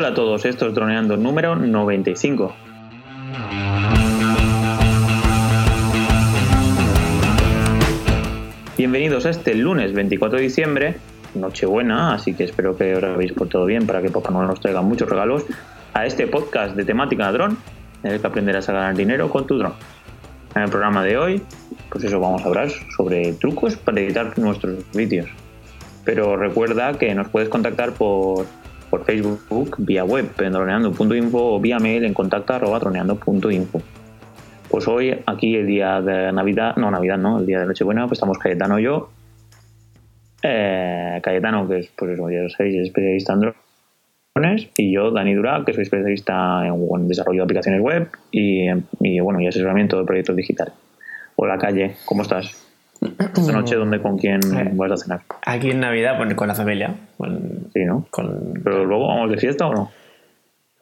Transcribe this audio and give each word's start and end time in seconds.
Hola 0.00 0.08
a 0.08 0.14
todos, 0.14 0.46
esto 0.46 0.66
es 0.66 0.74
Droneando 0.74 1.18
número 1.18 1.54
95. 1.56 2.54
Bienvenidos 8.78 9.26
a 9.26 9.28
este 9.28 9.54
lunes 9.54 9.92
24 9.92 10.38
de 10.38 10.42
diciembre, 10.42 10.96
Nochebuena, 11.34 12.14
así 12.14 12.32
que 12.32 12.44
espero 12.44 12.78
que 12.78 12.96
os 12.96 13.04
habéis 13.04 13.34
todo 13.34 13.66
bien 13.66 13.86
para 13.86 14.00
que 14.00 14.08
Papá 14.08 14.30
Noel 14.30 14.48
nos 14.48 14.60
traiga 14.60 14.80
muchos 14.80 15.06
regalos 15.06 15.44
a 15.92 16.06
este 16.06 16.26
podcast 16.26 16.74
de 16.76 16.86
temática 16.86 17.30
dron, 17.30 17.58
en 18.02 18.12
el 18.12 18.22
que 18.22 18.26
aprenderás 18.26 18.70
a 18.70 18.72
ganar 18.72 18.96
dinero 18.96 19.28
con 19.28 19.46
tu 19.46 19.58
dron. 19.58 19.74
En 20.54 20.62
el 20.62 20.70
programa 20.70 21.04
de 21.04 21.18
hoy, 21.18 21.42
pues 21.90 22.04
eso, 22.04 22.18
vamos 22.18 22.40
a 22.40 22.46
hablar 22.46 22.70
sobre 22.96 23.34
trucos 23.34 23.76
para 23.76 24.00
editar 24.00 24.38
nuestros 24.38 24.78
vídeos. 24.92 25.28
Pero 26.06 26.38
recuerda 26.38 26.94
que 26.94 27.14
nos 27.14 27.28
puedes 27.28 27.50
contactar 27.50 27.92
por, 27.92 28.46
por 28.90 29.04
Facebook, 29.04 29.76
vía 29.78 30.04
web 30.04 30.30
en 30.38 30.52
droneando.info 30.52 31.54
o 31.54 31.60
vía 31.60 31.78
mail 31.78 32.04
en 32.04 32.12
contacta.droneando.info. 32.12 33.80
Pues 34.68 34.86
hoy, 34.88 35.16
aquí 35.26 35.56
el 35.56 35.66
día 35.66 36.00
de 36.00 36.32
Navidad, 36.32 36.76
no 36.76 36.90
Navidad, 36.90 37.18
no, 37.18 37.38
el 37.38 37.46
día 37.46 37.60
de 37.60 37.66
Nochebuena, 37.66 38.06
pues 38.06 38.18
estamos 38.18 38.38
Cayetano 38.38 38.78
y 38.78 38.82
yo. 38.84 39.10
Eh, 40.42 41.20
Cayetano, 41.22 41.68
que 41.68 41.78
es, 41.78 41.92
pues 41.96 42.12
eso, 42.12 42.30
ya 42.30 42.48
sabéis, 42.48 42.76
es 42.76 42.86
especialista 42.88 43.32
en 43.34 43.52
drones, 44.34 44.70
y 44.76 44.92
yo, 44.92 45.10
Dani 45.10 45.34
Dura, 45.34 45.62
que 45.64 45.72
soy 45.72 45.82
especialista 45.82 46.66
en, 46.66 47.08
desarrollo 47.08 47.38
de 47.38 47.44
aplicaciones 47.44 47.80
web 47.80 48.08
y, 48.30 48.68
y, 49.00 49.20
bueno, 49.20 49.40
y 49.40 49.46
asesoramiento 49.46 49.98
de 49.98 50.04
proyectos 50.04 50.36
digitales. 50.36 50.74
Hola, 51.36 51.58
Calle, 51.58 51.96
¿cómo 52.04 52.22
estás? 52.22 52.69
Esta 53.18 53.52
noche, 53.52 53.76
¿dónde, 53.76 54.00
con 54.00 54.18
quién 54.18 54.40
eh, 54.56 54.70
vas 54.74 54.92
a 54.92 54.96
cenar? 54.96 55.20
Aquí 55.46 55.70
en 55.70 55.80
Navidad, 55.80 56.16
pues, 56.16 56.34
con 56.34 56.48
la 56.48 56.54
familia. 56.54 56.94
sí, 57.72 57.84
¿no? 57.84 58.06
Pero 58.64 58.84
luego 58.84 59.08
vamos 59.08 59.30
de 59.30 59.38
fiesta 59.38 59.66
o 59.66 59.74
no? 59.74 59.90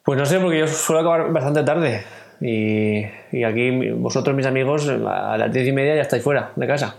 Pues 0.05 0.19
no 0.19 0.25
sé, 0.27 0.39
porque 0.41 0.61
yo 0.61 0.67
suelo 0.67 1.01
acabar 1.01 1.33
bastante 1.33 1.63
tarde. 1.63 2.03
Y, 2.41 3.05
y 3.33 3.45
aquí 3.45 3.91
vosotros, 3.93 4.35
mis 4.35 4.47
amigos, 4.47 4.89
a 4.89 5.37
las 5.37 5.53
diez 5.53 5.69
y 5.69 5.73
media 5.73 5.97
ya 5.97 6.03
estáis 6.03 6.23
fuera 6.23 6.53
de 6.57 6.67
casa. 6.67 6.97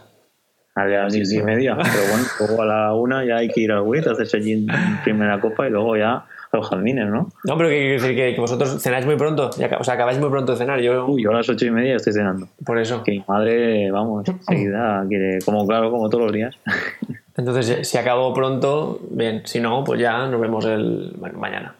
A 0.75 0.86
las 0.86 1.13
diez 1.13 1.31
y 1.33 1.41
media. 1.41 1.75
Pero 1.75 2.11
bueno, 2.11 2.25
luego 2.39 2.61
a 2.61 2.66
la 2.66 2.93
una 2.93 3.25
ya 3.25 3.38
hay 3.38 3.49
que 3.49 3.61
ir 3.61 3.71
al 3.71 3.81
WIT, 3.81 4.08
hacerse 4.08 4.38
allí 4.38 4.67
primera 5.03 5.39
copa 5.39 5.67
y 5.67 5.71
luego 5.71 5.97
ya 5.97 6.25
a 6.52 6.58
los 6.58 6.69
jardines, 6.69 7.08
¿no? 7.08 7.30
No, 7.44 7.58
pero 7.58 7.69
que 7.69 7.75
decir 7.75 8.16
que, 8.16 8.39
vosotros 8.39 8.81
cenáis 8.81 9.05
muy 9.05 9.16
pronto, 9.16 9.50
o 9.50 9.83
sea, 9.83 9.94
acabáis 9.94 10.19
muy 10.19 10.30
pronto 10.30 10.53
de 10.53 10.58
cenar. 10.58 10.80
Yo, 10.81 11.05
Uy, 11.05 11.23
yo 11.23 11.31
a 11.31 11.36
las 11.36 11.50
ocho 11.50 11.66
y 11.66 11.72
media 11.72 11.95
estoy 11.95 12.14
cenando. 12.14 12.47
Por 12.66 12.80
eso. 12.80 13.03
Que 13.03 13.11
mi 13.11 13.23
madre, 13.28 13.92
vamos, 13.92 14.28
enseguida 14.28 15.05
quiere, 15.08 15.39
como 15.45 15.66
claro, 15.67 15.92
como 15.92 16.09
todos 16.09 16.25
los 16.25 16.33
días. 16.33 16.55
Entonces, 17.38 17.88
si 17.88 17.97
acabo 17.97 18.33
pronto, 18.33 19.00
bien. 19.11 19.44
Si 19.45 19.59
no, 19.59 19.83
pues 19.83 20.00
ya 20.00 20.27
nos 20.27 20.42
vemos 20.42 20.66
el 20.66 21.14
mañana. 21.36 21.75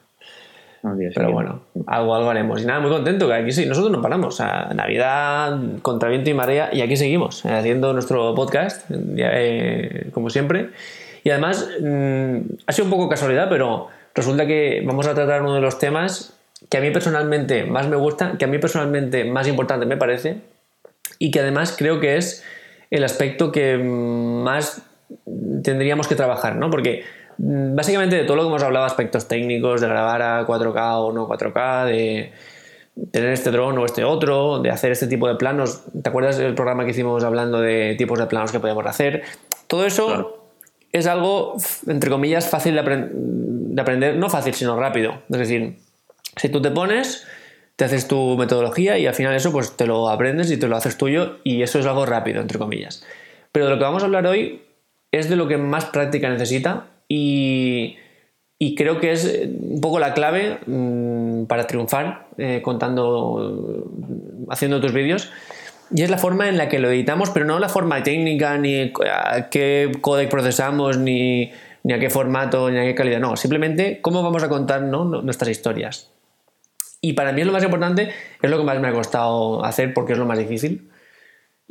Pero 0.82 1.32
bueno, 1.32 1.62
algo, 1.88 2.16
algo 2.16 2.30
haremos. 2.30 2.62
Y 2.62 2.66
nada, 2.66 2.80
muy 2.80 2.90
contento 2.90 3.28
que 3.28 3.34
aquí 3.34 3.52
sí, 3.52 3.66
nosotros 3.66 3.92
no 3.92 4.02
paramos. 4.02 4.28
O 4.28 4.38
sea, 4.38 4.72
Navidad, 4.74 5.60
contra 5.82 6.10
viento 6.10 6.30
y 6.30 6.34
marea, 6.34 6.70
y 6.72 6.82
aquí 6.82 6.96
seguimos, 6.96 7.44
eh, 7.46 7.50
haciendo 7.50 7.92
nuestro 7.94 8.34
podcast, 8.34 8.90
eh, 8.90 10.10
como 10.14 10.30
siempre. 10.30 10.70
Y 11.24 11.32
además, 11.32 11.70
mm, 11.82 12.38
ha 12.66 12.72
sido 12.72 12.86
un 12.86 12.92
poco 12.92 13.10
casualidad, 13.10 13.48
pero 13.50 13.88
resulta 14.16 14.46
que 14.46 14.82
vamos 14.86 15.08
a 15.08 15.14
tratar 15.14 15.42
uno 15.42 15.56
de 15.56 15.62
los 15.62 15.80
temas 15.80 16.34
que 16.70 16.78
a 16.78 16.82
mí 16.82 16.92
personalmente 16.92 17.64
más 17.64 17.88
me 17.88 17.96
gusta, 17.96 18.38
que 18.38 18.46
a 18.46 18.48
mí 18.48 18.58
personalmente 18.58 19.24
más 19.24 19.48
importante 19.48 19.86
me 19.86 19.98
parece, 19.98 20.38
y 21.18 21.32
que 21.32 21.40
además 21.40 21.76
creo 21.78 22.00
que 22.00 22.18
es 22.18 22.44
el 22.92 23.04
aspecto 23.04 23.52
que 23.52 23.78
más 23.78 24.82
tendríamos 25.64 26.08
que 26.08 26.16
trabajar, 26.16 26.56
¿no? 26.56 26.70
Porque 26.70 27.04
mm, 27.38 27.76
básicamente 27.76 28.16
de 28.16 28.24
todo 28.24 28.38
lo 28.38 28.44
que 28.44 28.50
hemos 28.50 28.64
hablado, 28.64 28.86
aspectos 28.86 29.28
técnicos, 29.28 29.82
de 29.82 29.88
grabar 29.88 30.22
a 30.22 30.46
4K 30.46 31.00
o 31.00 31.12
no 31.12 31.28
4K, 31.28 31.86
de 31.86 32.32
tener 33.12 33.32
este 33.32 33.52
dron 33.52 33.78
o 33.78 33.86
este 33.86 34.04
otro, 34.04 34.60
de 34.60 34.70
hacer 34.72 34.92
este 34.92 35.08
tipo 35.08 35.28
de 35.28 35.36
planos. 35.36 35.84
¿Te 36.02 36.10
acuerdas 36.10 36.38
del 36.38 36.56
programa 36.56 36.86
que 36.86 36.92
hicimos 36.92 37.24
hablando 37.24 37.62
de 37.62 37.96
tipos 37.98 38.20
de 38.20 38.26
planos 38.26 38.52
que 38.52 38.60
podíamos 38.60 38.86
hacer? 38.86 39.24
Todo 39.68 39.86
eso 39.86 40.40
es 40.92 41.08
algo, 41.08 41.56
entre 41.88 42.10
comillas, 42.10 42.50
fácil 42.50 42.74
de, 42.74 42.80
aprender, 42.80 43.12
no 43.70 44.30
fácil, 44.30 44.54
sino 44.54 44.80
rápido. 44.80 45.22
Es 45.30 45.38
decir, 45.40 45.78
si 46.36 46.50
tú 46.50 46.62
te 46.62 46.72
pones, 46.72 47.28
te 47.76 47.86
haces 47.86 48.08
tu 48.08 48.38
metodología 48.38 48.98
y 48.98 49.08
al 49.08 49.14
final 49.14 49.36
eso 49.36 49.52
pues 49.52 49.78
te 49.78 49.88
lo 49.88 50.10
aprendes 50.10 50.52
y 50.52 50.58
te 50.58 50.68
lo 50.68 50.76
haces 50.76 50.98
tuyo 50.98 51.38
y 51.44 51.62
eso 51.62 51.80
es 51.80 51.86
algo 51.86 52.06
rápido, 52.06 52.42
entre 52.42 52.60
comillas. 52.60 53.06
Pero 53.52 53.66
de 53.66 53.72
lo 53.72 53.78
que 53.78 53.84
vamos 53.84 54.04
a 54.04 54.06
hablar 54.06 54.28
hoy 54.28 54.62
es 55.12 55.30
de 55.30 55.36
lo 55.36 55.48
que 55.48 55.58
más 55.58 55.86
práctica 55.86 56.30
necesita 56.30 56.88
y, 57.08 57.98
creo 58.76 59.00
que 59.00 59.12
es 59.12 59.48
un 59.48 59.80
poco 59.82 60.00
la 60.00 60.14
clave 60.14 60.60
mm, 60.66 61.46
para 61.46 61.68
triunfar 61.68 62.28
eh, 62.38 62.62
contando, 62.62 63.90
haciendo 64.50 64.82
tus 64.82 64.94
vídeos. 64.94 65.32
Y 65.92 66.04
es 66.04 66.10
la 66.12 66.20
forma 66.20 66.50
en 66.50 66.58
la 66.58 66.70
que 66.70 66.78
lo 66.78 66.90
editamos, 66.90 67.32
pero 67.32 67.46
no 67.46 67.58
la 67.58 67.70
forma 67.70 68.04
técnica, 68.04 68.58
ni 68.58 68.92
a 69.10 69.50
qué 69.50 69.92
codec 70.02 70.30
procesamos, 70.30 71.00
ni, 71.00 71.52
ni 71.84 71.94
a 71.94 72.00
qué 72.00 72.10
formato, 72.10 72.70
ni 72.70 72.78
a 72.78 72.84
qué 72.84 72.96
calidad. 72.96 73.20
No, 73.20 73.36
simplemente 73.36 74.02
cómo 74.02 74.24
vamos 74.24 74.44
a 74.44 74.50
contar 74.50 74.82
nuestras 74.82 75.50
historias. 75.50 76.12
Y 77.02 77.14
para 77.14 77.32
mí 77.32 77.42
es 77.42 77.48
lo 77.48 77.54
más 77.54 77.64
importante, 77.64 78.12
es 78.42 78.50
lo 78.50 78.58
que 78.58 78.64
más 78.64 78.80
me 78.80 78.90
ha 78.90 78.94
costado 78.94 79.64
hacer 79.64 79.94
porque 79.94 80.14
es 80.14 80.20
lo 80.20 80.26
más 80.26 80.38
difícil. 80.38 80.90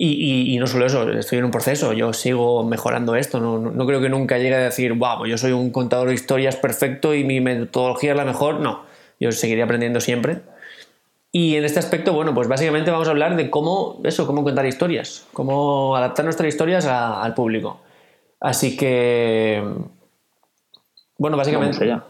Y, 0.01 0.57
no 0.61 0.69
solo 0.69 0.87
eso, 0.87 1.11
estoy 1.11 1.39
en 1.39 1.47
un 1.47 1.51
proceso, 1.51 1.93
yo 1.93 2.13
sigo 2.13 2.63
mejorando 2.63 3.17
esto, 3.17 3.41
no, 3.41 3.59
no, 3.59 3.85
creo 3.85 4.01
que 4.01 4.09
nunca 4.09 4.39
llegue 4.39 4.55
a 4.55 4.59
decir, 4.59 4.93
wow, 4.93 5.27
yo 5.27 5.37
soy 5.37 5.51
un 5.51 5.71
contador 5.71 6.07
de 6.07 6.15
historias 6.15 6.55
perfecto 6.55 7.15
y 7.15 7.25
mi 7.25 7.41
metodología 7.41 8.13
es 8.13 8.17
la 8.17 8.25
mejor, 8.25 8.61
no, 8.61 8.85
yo 9.19 9.33
seguiré 9.33 9.61
aprendiendo 9.61 10.01
siempre. 10.01 10.43
Y 11.33 11.57
en 11.57 11.65
este 11.65 11.81
aspecto, 11.81 12.13
bueno, 12.13 12.33
pues 12.33 12.47
básicamente 12.47 12.93
vamos 12.93 13.09
a 13.09 13.11
hablar 13.11 13.35
de 13.35 13.51
cómo, 13.51 14.01
eso, 14.05 14.25
cómo 14.25 14.45
contar 14.45 14.67
historias, 14.67 15.27
cómo 15.33 15.97
adaptar 15.97 16.25
nuestras 16.25 16.49
historias 16.49 16.87
al 16.87 17.35
público. 17.35 17.81
Así 18.41 18.77
que, 18.77 19.63
bueno, 21.19 21.37
básicamente... 21.37 22.01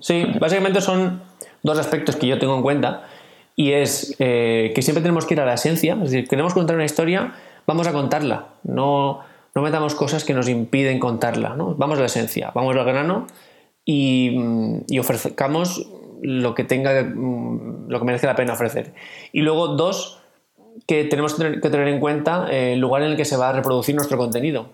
Sí, 0.00 0.26
básicamente 0.40 0.80
son 0.80 1.22
dos 1.62 1.78
aspectos 1.78 2.16
que 2.16 2.26
yo 2.26 2.38
tengo 2.38 2.56
en 2.56 2.62
cuenta 2.62 3.04
y 3.56 3.72
es 3.72 4.16
eh, 4.18 4.72
que 4.74 4.82
siempre 4.82 5.02
tenemos 5.02 5.26
que 5.26 5.34
ir 5.34 5.40
a 5.40 5.46
la 5.46 5.54
esencia, 5.54 5.94
es 5.94 6.10
decir, 6.10 6.26
queremos 6.26 6.54
contar 6.54 6.74
una 6.74 6.84
historia, 6.84 7.34
vamos 7.66 7.86
a 7.86 7.92
contarla, 7.92 8.48
no, 8.64 9.20
no 9.54 9.62
metamos 9.62 9.94
cosas 9.94 10.24
que 10.24 10.34
nos 10.34 10.48
impiden 10.48 10.98
contarla, 10.98 11.50
¿no? 11.50 11.74
vamos 11.76 11.98
a 11.98 12.00
la 12.00 12.06
esencia, 12.06 12.50
vamos 12.52 12.74
al 12.74 12.84
grano 12.84 13.28
y, 13.84 14.36
y 14.88 14.98
ofrezcamos 14.98 15.86
lo 16.24 16.54
que 16.54 16.64
tenga, 16.64 17.02
mm, 17.02 17.88
lo 17.88 17.98
que 17.98 18.04
merezca 18.04 18.26
la 18.26 18.36
pena 18.36 18.54
ofrecer. 18.54 18.94
Y 19.32 19.42
luego, 19.42 19.68
dos, 19.68 20.20
que 20.86 21.04
tenemos 21.04 21.34
que 21.34 21.70
tener, 21.70 21.88
en 21.88 22.00
cuenta 22.00 22.48
el 22.50 22.80
lugar 22.80 23.02
en 23.02 23.10
el 23.10 23.16
que 23.16 23.24
se 23.24 23.36
va 23.36 23.50
a 23.50 23.52
reproducir 23.52 23.94
nuestro 23.94 24.16
contenido. 24.16 24.70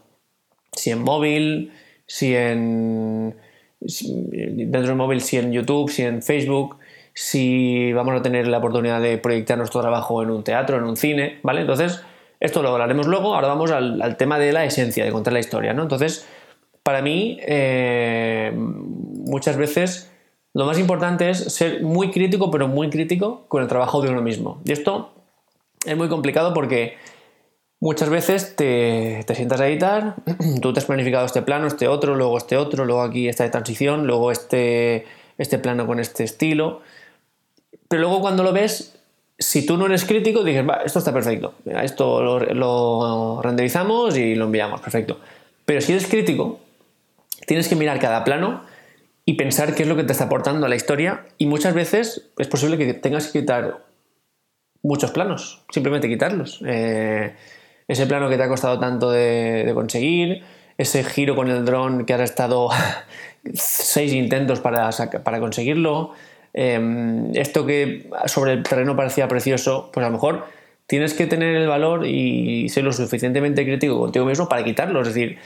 Si 0.73 0.91
en 0.91 1.03
móvil, 1.03 1.73
si 2.07 2.35
en. 2.35 3.35
Dentro 3.81 4.83
del 4.83 4.95
móvil, 4.95 5.21
si 5.21 5.39
en 5.39 5.53
YouTube, 5.53 5.91
si 5.91 6.03
en 6.03 6.23
Facebook, 6.23 6.77
si 7.15 7.93
vamos 7.93 8.19
a 8.19 8.23
tener 8.23 8.47
la 8.47 8.59
oportunidad 8.59 9.01
de 9.01 9.19
proyectar 9.19 9.59
nuestro 9.59 9.81
trabajo 9.81 10.23
en 10.23 10.31
un 10.31 10.45
teatro, 10.45 10.77
en 10.79 10.85
un 10.85 10.97
cine, 10.97 11.39
¿vale? 11.43 11.63
Entonces, 11.63 12.03
esto 12.39 12.63
lo 12.63 12.71
hablaremos 12.71 13.07
luego. 13.07 13.35
Ahora 13.35 13.49
vamos 13.49 13.71
al, 13.71 14.17
tema 14.17 14.39
de 14.39 14.53
la 14.53 14.65
esencia, 14.65 15.05
de 15.05 15.13
contar 15.13 15.33
la 15.33 15.41
historia, 15.41 15.73
¿no? 15.73 15.83
Entonces, 15.83 16.27
para 16.83 17.03
mí, 17.03 17.39
eh, 17.43 18.53
muchas 18.55 19.57
veces 19.57 20.11
lo 20.53 20.65
más 20.67 20.79
importante 20.79 21.31
es 21.31 21.39
ser 21.39 21.83
muy 21.83 22.11
crítico, 22.11 22.51
pero 22.51 22.67
muy 22.69 22.91
crítico 22.91 23.45
con 23.49 23.63
el 23.63 23.69
trabajo 23.69 24.01
de 24.03 24.11
uno 24.11 24.23
mismo. 24.23 24.61
Y 24.65 24.73
esto 24.73 25.13
es 25.87 25.97
muy 25.97 26.09
complicado 26.09 26.53
porque 26.53 26.97
muchas 27.81 28.11
veces 28.11 28.55
te, 28.55 29.25
sientas 29.35 29.61
a 29.61 29.67
editar, 29.67 30.15
tú 30.63 30.73
te 30.73 30.81
has 30.81 30.87
planificado 30.87 31.27
este 31.27 31.43
plano, 31.43 31.67
este 31.67 31.89
otro, 31.89 32.15
luego 32.15 32.39
este 32.39 32.57
otro, 32.57 32.85
luego 32.85 33.03
aquí 33.03 33.29
esta 33.29 33.45
de 33.45 33.51
transición, 33.51 34.07
luego 34.07 34.31
este, 34.31 35.07
este 35.39 35.59
plano 35.59 35.87
con 35.87 35.99
este 35.99 36.25
estilo. 36.25 36.83
Pero 37.89 38.03
luego 38.03 38.21
cuando 38.21 38.45
lo 38.45 38.53
ves, 38.53 38.97
si 39.39 39.67
tú 39.67 39.77
no 39.77 39.87
eres 39.87 40.05
crítico, 40.05 40.45
dices, 40.45 40.69
va, 40.69 40.83
esto 40.85 41.01
está 41.01 41.13
perfecto. 41.13 41.55
esto 41.83 42.23
lo, 42.23 42.39
lo 42.39 43.43
renderizamos 43.43 44.17
y 44.17 44.35
lo 44.35 44.45
enviamos, 44.45 44.81
perfecto. 44.81 45.19
Pero 45.65 45.81
si 45.81 45.93
eres 45.93 46.07
crítico, 46.07 46.61
tienes 47.47 47.69
que 47.69 47.77
mirar 47.77 47.99
cada 47.99 48.23
plano 48.23 48.63
y 49.25 49.35
pensar 49.35 49.75
qué 49.75 49.83
es 49.83 49.89
lo 49.89 49.97
que 49.97 50.05
te 50.05 50.13
está 50.13 50.25
aportando 50.25 50.67
a 50.67 50.69
la 50.69 50.77
historia 50.77 51.27
y 51.39 51.47
muchas 51.47 51.75
veces 51.75 52.31
es 52.39 52.49
posible 52.49 52.77
que 52.77 52.95
tengas 52.95 53.29
que 53.29 53.41
quitar 53.41 53.85
muchos 54.83 55.11
planos, 55.11 55.63
simplemente 55.71 56.09
quitarlos. 56.09 56.61
Eh, 56.67 57.35
ese 57.91 58.07
plano 58.07 58.29
que 58.29 58.37
te 58.37 58.45
ha 58.45 58.49
costado 58.49 58.79
tanto 58.79 59.11
de, 59.11 59.69
conseguir, 59.75 60.45
ese 60.79 61.03
giro 61.03 61.35
con 61.35 61.51
el 61.51 61.65
dron 61.65 62.07
que 62.07 62.15
has 62.15 62.21
estado 62.21 62.69
seis 63.55 64.13
intentos 64.13 64.61
para, 64.61 64.91
para 65.25 65.41
conseguirlo, 65.41 66.13
em, 66.55 67.35
esto 67.35 67.67
que 67.67 68.09
sobre 68.27 68.53
el 68.53 68.63
terreno 68.63 68.95
parecía 68.95 69.27
precioso, 69.27 69.91
pues 69.93 70.07
a 70.07 70.09
lo 70.09 70.13
mejor 70.13 70.45
tienes 70.87 71.15
que 71.15 71.27
tener 71.27 71.57
el 71.57 71.67
valor 71.67 72.07
y 72.07 72.69
ser 72.69 72.85
lo 72.85 72.93
suficientemente 72.93 73.65
crítico 73.65 73.99
contigo 73.99 74.25
mismo 74.25 74.49
para 74.49 74.63
quitarlo. 74.63 75.01
Es 75.01 75.09
decir, 75.09 75.39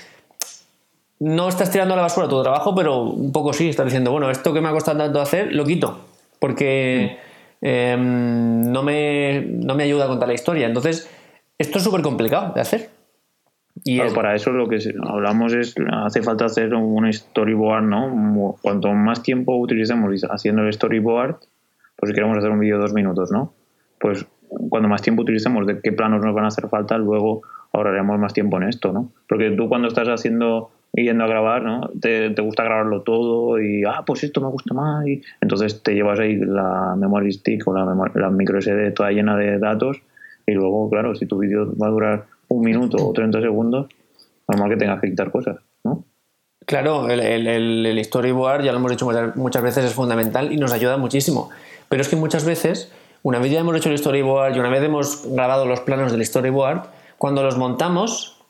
no 1.20 1.48
estás 1.48 1.70
tirando 1.70 1.94
a 1.94 1.96
la 1.96 2.02
basura 2.02 2.28
tu 2.28 2.42
trabajo, 2.42 2.74
pero 2.74 3.04
un 3.04 3.32
poco 3.32 3.54
sí, 3.54 3.70
estás 3.70 3.86
diciendo, 3.86 4.12
bueno, 4.12 4.30
esto 4.30 4.52
que 4.52 4.60
me 4.60 4.68
ha 4.68 4.72
costado 4.72 4.98
tanto 4.98 5.18
hacer, 5.18 5.50
lo 5.54 5.64
quito, 5.64 5.98
porque 6.38 7.16
em, 7.62 8.70
no, 8.70 8.82
me, 8.82 9.40
no 9.40 9.74
me 9.74 9.84
ayuda 9.84 10.04
a 10.04 10.08
contar 10.08 10.28
la 10.28 10.34
historia. 10.34 10.66
Entonces, 10.66 11.08
esto 11.58 11.78
es 11.78 11.84
súper 11.84 12.02
complicado 12.02 12.52
de 12.54 12.60
hacer. 12.60 12.90
Y 13.82 14.00
para 14.14 14.34
eso 14.34 14.50
lo 14.52 14.68
que 14.68 14.78
hablamos 15.02 15.52
es, 15.52 15.74
hace 15.90 16.22
falta 16.22 16.44
hacer 16.44 16.74
un 16.74 17.12
storyboard, 17.12 17.82
¿no? 17.82 18.56
Cuanto 18.62 18.92
más 18.92 19.22
tiempo 19.22 19.56
utilicemos 19.56 20.22
haciendo 20.30 20.62
el 20.62 20.72
storyboard, 20.72 21.36
pues 21.96 22.10
si 22.10 22.14
queremos 22.14 22.38
hacer 22.38 22.50
un 22.50 22.60
vídeo 22.60 22.76
de 22.76 22.82
dos 22.82 22.92
minutos, 22.92 23.32
¿no? 23.32 23.52
Pues 23.98 24.26
cuando 24.70 24.88
más 24.88 25.02
tiempo 25.02 25.22
utilicemos 25.22 25.66
de 25.66 25.80
qué 25.80 25.90
planos 25.90 26.24
nos 26.24 26.34
van 26.34 26.44
a 26.44 26.48
hacer 26.48 26.68
falta, 26.68 26.96
luego 26.98 27.42
ahorraremos 27.72 28.18
más 28.18 28.32
tiempo 28.32 28.56
en 28.58 28.68
esto, 28.68 28.92
¿no? 28.92 29.10
Porque 29.28 29.50
tú 29.50 29.68
cuando 29.68 29.88
estás 29.88 30.06
haciendo 30.08 30.70
yendo 30.92 31.24
a 31.24 31.26
grabar, 31.26 31.62
¿no? 31.62 31.90
Te, 32.00 32.28
gusta 32.40 32.62
grabarlo 32.62 33.02
todo 33.02 33.60
y, 33.60 33.82
ah, 33.84 34.04
pues 34.06 34.22
esto 34.22 34.40
me 34.40 34.46
gusta 34.46 34.72
más. 34.74 35.04
Y 35.06 35.22
entonces 35.40 35.82
te 35.82 35.92
llevas 35.92 36.20
ahí 36.20 36.36
la 36.36 36.94
memory 36.96 37.32
stick 37.32 37.66
o 37.66 37.74
la, 37.74 38.12
la 38.14 38.30
micro 38.30 38.60
SD 38.60 38.92
toda 38.92 39.10
llena 39.10 39.36
de 39.36 39.58
datos 39.58 40.00
y 40.46 40.52
luego, 40.52 40.88
claro, 40.90 41.14
si 41.14 41.26
tu 41.26 41.38
vídeo 41.38 41.72
va 41.76 41.88
a 41.88 41.90
durar 41.90 42.26
un 42.48 42.62
minuto 42.62 42.96
o 43.04 43.12
30 43.12 43.40
segundos, 43.40 43.86
normal 44.48 44.70
que 44.70 44.76
tengas 44.76 45.00
que 45.00 45.10
quitar 45.10 45.30
cosas, 45.30 45.56
¿no? 45.82 46.04
Claro, 46.66 47.10
el, 47.10 47.20
el, 47.20 48.04
storyboard, 48.04 48.62
ya 48.62 48.72
lo 48.72 48.78
hemos 48.78 48.90
dicho 48.90 49.06
muchas, 49.34 49.62
veces, 49.62 49.84
es 49.84 49.92
fundamental 49.92 50.50
y 50.50 50.56
nos 50.56 50.72
ayuda 50.72 50.96
muchísimo. 50.96 51.50
Pero 51.90 52.00
es 52.00 52.08
que 52.08 52.16
muchas 52.16 52.44
veces, 52.44 52.90
una 53.22 53.38
vez 53.38 53.52
ya 53.52 53.60
hemos 53.60 53.76
hecho 53.76 53.90
el 53.90 53.98
storyboard 53.98 54.56
y 54.56 54.60
una 54.60 54.70
vez 54.70 54.82
hemos 54.82 55.26
grabado 55.30 55.66
los 55.66 55.80
planos 55.80 56.10
del 56.10 56.24
storyboard, 56.24 56.86
cuando 57.18 57.42
los 57.42 57.58
montamos, 57.58 58.42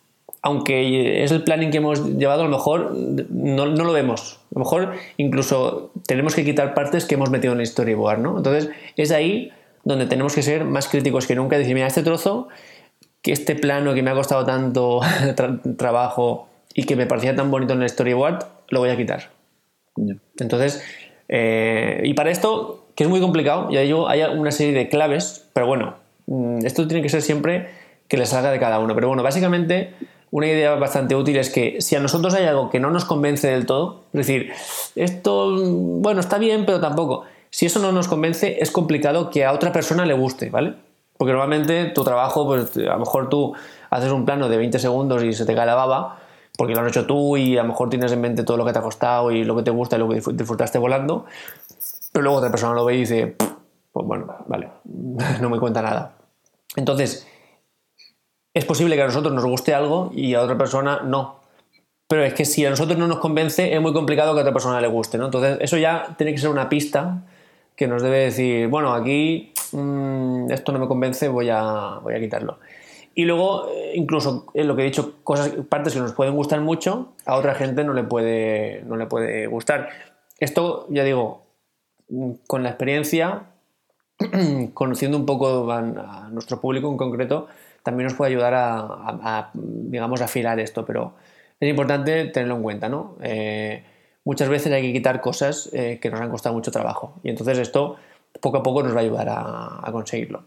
aunque 0.42 1.24
es 1.24 1.32
el 1.32 1.42
planning 1.42 1.72
que 1.72 1.78
hemos 1.78 2.06
llevado, 2.16 2.42
a 2.42 2.44
lo 2.44 2.50
mejor 2.50 2.92
no, 2.94 3.66
no, 3.66 3.84
lo 3.84 3.92
vemos. 3.92 4.38
A 4.54 4.58
lo 4.58 4.60
mejor 4.60 4.92
incluso 5.16 5.90
tenemos 6.06 6.36
que 6.36 6.44
quitar 6.44 6.72
partes 6.72 7.06
que 7.06 7.16
hemos 7.16 7.30
metido 7.30 7.52
en 7.52 7.60
el 7.60 7.66
storyboard, 7.66 8.20
¿no? 8.20 8.36
Entonces 8.36 8.70
es 8.96 9.10
ahí 9.10 9.50
donde 9.84 10.06
tenemos 10.06 10.34
que 10.34 10.42
ser 10.42 10.64
más 10.64 10.88
críticos 10.88 11.26
que 11.26 11.34
nunca 11.34 11.56
y 11.56 11.60
decir, 11.60 11.74
mira, 11.74 11.86
este 11.86 12.02
trozo 12.02 12.48
que 13.24 13.32
este 13.32 13.54
plano 13.54 13.94
que 13.94 14.02
me 14.02 14.10
ha 14.10 14.14
costado 14.14 14.44
tanto 14.44 15.00
trabajo 15.78 16.48
y 16.74 16.84
que 16.84 16.94
me 16.94 17.06
parecía 17.06 17.34
tan 17.34 17.50
bonito 17.50 17.72
en 17.72 17.82
el 17.82 17.88
storyboard, 17.88 18.44
lo 18.68 18.80
voy 18.80 18.90
a 18.90 18.96
quitar. 18.96 19.30
Entonces, 20.38 20.84
eh, 21.28 22.02
y 22.04 22.12
para 22.12 22.30
esto, 22.30 22.86
que 22.94 23.04
es 23.04 23.08
muy 23.08 23.20
complicado, 23.20 23.70
ya 23.70 23.80
digo, 23.80 24.08
hay 24.08 24.22
una 24.22 24.50
serie 24.50 24.74
de 24.74 24.88
claves, 24.90 25.48
pero 25.54 25.66
bueno, 25.66 25.94
mm, 26.26 26.66
esto 26.66 26.86
tiene 26.86 27.02
que 27.02 27.08
ser 27.08 27.22
siempre 27.22 27.70
que 28.08 28.18
le 28.18 28.26
salga 28.26 28.50
de 28.50 28.58
cada 28.58 28.78
uno. 28.78 28.94
Pero 28.94 29.08
bueno, 29.08 29.22
básicamente, 29.22 29.94
una 30.30 30.46
idea 30.46 30.74
bastante 30.74 31.14
útil 31.14 31.38
es 31.38 31.48
que 31.48 31.80
si 31.80 31.96
a 31.96 32.00
nosotros 32.00 32.34
hay 32.34 32.44
algo 32.44 32.68
que 32.68 32.80
no 32.80 32.90
nos 32.90 33.04
convence 33.06 33.48
del 33.48 33.64
todo, 33.64 34.02
es 34.12 34.26
decir, 34.26 34.52
esto, 34.96 35.56
bueno, 35.56 36.20
está 36.20 36.38
bien, 36.38 36.66
pero 36.66 36.80
tampoco. 36.80 37.24
Si 37.54 37.66
eso 37.66 37.78
no 37.78 37.92
nos 37.92 38.08
convence, 38.08 38.60
es 38.60 38.72
complicado 38.72 39.30
que 39.30 39.44
a 39.44 39.52
otra 39.52 39.70
persona 39.70 40.04
le 40.04 40.12
guste, 40.12 40.50
¿vale? 40.50 40.74
Porque 41.16 41.30
normalmente 41.30 41.84
tu 41.84 42.02
trabajo, 42.02 42.44
pues 42.44 42.76
a 42.76 42.94
lo 42.94 42.98
mejor 42.98 43.28
tú 43.28 43.54
haces 43.90 44.10
un 44.10 44.24
plano 44.24 44.48
de 44.48 44.56
20 44.56 44.76
segundos 44.80 45.22
y 45.22 45.32
se 45.32 45.46
te 45.46 45.54
cae 45.54 45.64
la 45.64 45.76
baba, 45.76 46.18
porque 46.58 46.74
lo 46.74 46.80
has 46.80 46.88
hecho 46.88 47.06
tú 47.06 47.36
y 47.36 47.56
a 47.56 47.62
lo 47.62 47.68
mejor 47.68 47.90
tienes 47.90 48.10
en 48.10 48.20
mente 48.22 48.42
todo 48.42 48.56
lo 48.56 48.64
que 48.64 48.72
te 48.72 48.80
ha 48.80 48.82
costado 48.82 49.30
y 49.30 49.44
lo 49.44 49.54
que 49.54 49.62
te 49.62 49.70
gusta 49.70 49.94
y 49.94 49.98
lo 50.00 50.08
que 50.08 50.20
disfrutaste 50.32 50.78
volando, 50.78 51.26
pero 52.10 52.24
luego 52.24 52.38
otra 52.38 52.50
persona 52.50 52.74
lo 52.74 52.84
ve 52.84 52.96
y 52.96 52.98
dice, 52.98 53.36
pues 53.92 54.04
bueno, 54.04 54.34
vale, 54.48 54.70
no 55.40 55.48
me 55.48 55.60
cuenta 55.60 55.80
nada. 55.80 56.16
Entonces, 56.74 57.24
es 58.52 58.64
posible 58.64 58.96
que 58.96 59.02
a 59.02 59.06
nosotros 59.06 59.32
nos 59.32 59.44
guste 59.44 59.74
algo 59.74 60.10
y 60.12 60.34
a 60.34 60.42
otra 60.42 60.58
persona 60.58 61.02
no. 61.04 61.38
Pero 62.08 62.24
es 62.24 62.34
que 62.34 62.46
si 62.46 62.66
a 62.66 62.70
nosotros 62.70 62.98
no 62.98 63.06
nos 63.06 63.20
convence, 63.20 63.72
es 63.72 63.80
muy 63.80 63.92
complicado 63.92 64.34
que 64.34 64.40
a 64.40 64.42
otra 64.42 64.52
persona 64.52 64.80
le 64.80 64.88
guste, 64.88 65.18
¿no? 65.18 65.26
Entonces, 65.26 65.58
eso 65.60 65.76
ya 65.76 66.16
tiene 66.18 66.32
que 66.32 66.38
ser 66.38 66.50
una 66.50 66.68
pista 66.68 67.22
que 67.76 67.88
nos 67.88 68.02
debe 68.02 68.18
decir, 68.18 68.68
bueno, 68.68 68.94
aquí 68.94 69.52
mm, 69.72 70.50
esto 70.50 70.72
no 70.72 70.78
me 70.78 70.88
convence, 70.88 71.28
voy 71.28 71.48
a, 71.50 71.98
voy 72.02 72.14
a 72.14 72.20
quitarlo. 72.20 72.58
Y 73.14 73.24
luego, 73.24 73.68
eh, 73.70 73.92
incluso 73.94 74.46
en 74.54 74.66
lo 74.66 74.74
que 74.74 74.82
he 74.82 74.86
dicho, 74.86 75.14
cosas, 75.22 75.50
partes 75.68 75.94
que 75.94 76.00
nos 76.00 76.12
pueden 76.12 76.34
gustar 76.34 76.60
mucho, 76.60 77.12
a 77.26 77.36
otra 77.36 77.54
gente 77.54 77.84
no 77.84 77.92
le 77.94 78.04
puede, 78.04 78.82
no 78.86 78.96
le 78.96 79.06
puede 79.06 79.46
gustar. 79.46 79.88
Esto, 80.38 80.86
ya 80.90 81.04
digo, 81.04 81.46
mm, 82.08 82.32
con 82.46 82.62
la 82.62 82.70
experiencia, 82.70 83.50
conociendo 84.74 85.16
un 85.16 85.26
poco 85.26 85.70
a, 85.70 86.28
nuestro 86.30 86.60
público 86.60 86.90
en 86.90 86.96
concreto, 86.96 87.46
también 87.82 88.08
nos 88.08 88.14
puede 88.16 88.32
ayudar 88.32 88.54
a, 88.54 88.78
a, 88.78 89.50
digamos, 89.54 90.20
afilar 90.20 90.58
esto, 90.58 90.84
pero 90.84 91.14
es 91.60 91.68
importante 91.68 92.26
tenerlo 92.26 92.56
en 92.56 92.62
cuenta, 92.62 92.88
¿no? 92.88 93.16
Eh, 93.22 93.84
muchas 94.24 94.48
veces 94.48 94.72
hay 94.72 94.82
que 94.82 94.92
quitar 94.92 95.20
cosas 95.20 95.70
eh, 95.72 95.98
que 96.00 96.10
nos 96.10 96.20
han 96.20 96.30
costado 96.30 96.54
mucho 96.54 96.70
trabajo. 96.70 97.14
Y 97.22 97.30
entonces 97.30 97.58
esto 97.58 97.96
poco 98.40 98.58
a 98.58 98.62
poco 98.62 98.82
nos 98.82 98.94
va 98.94 98.98
a 98.98 99.02
ayudar 99.02 99.28
a, 99.30 99.88
conseguirlo. 99.92 100.44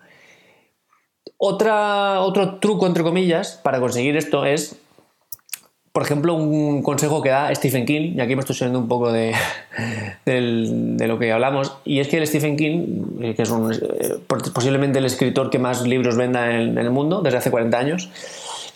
Otra, 1.38 2.22
otro 2.22 2.56
truco, 2.56 2.88
entre 2.88 3.04
comillas, 3.04 3.60
para 3.64 3.80
conseguir 3.80 4.18
esto 4.18 4.46
es, 4.46 4.76
por 5.92 6.04
ejemplo, 6.04 6.34
un 6.34 6.82
consejo 6.82 7.22
que 7.22 7.30
da 7.30 7.54
Stephen 7.54 7.86
King, 7.86 8.16
y 8.16 8.22
aquí 8.22 8.36
me 8.36 8.42
estoy 8.42 8.56
subiendo 8.56 8.80
un 8.80 8.88
poco 8.88 9.12
de, 9.12 9.34
de, 10.26 11.08
lo 11.08 11.20
que 11.20 11.32
hablamos, 11.32 11.78
y 11.86 12.00
es 12.00 12.08
que 12.08 12.18
el 12.18 12.28
Stephen 12.28 12.58
King, 12.58 13.22
eh, 13.22 13.36
que 13.36 13.44
es 13.44 13.52
eh, 13.52 14.20
posiblemente 14.54 15.00
el 15.00 15.06
escritor 15.06 15.50
que 15.50 15.60
más 15.60 15.86
libros 15.86 16.18
venda 16.18 16.52
en 16.52 16.78
el 16.78 16.90
mundo 16.90 17.22
desde 17.22 17.38
hace 17.38 17.52
40 17.52 17.78
años, 17.78 18.10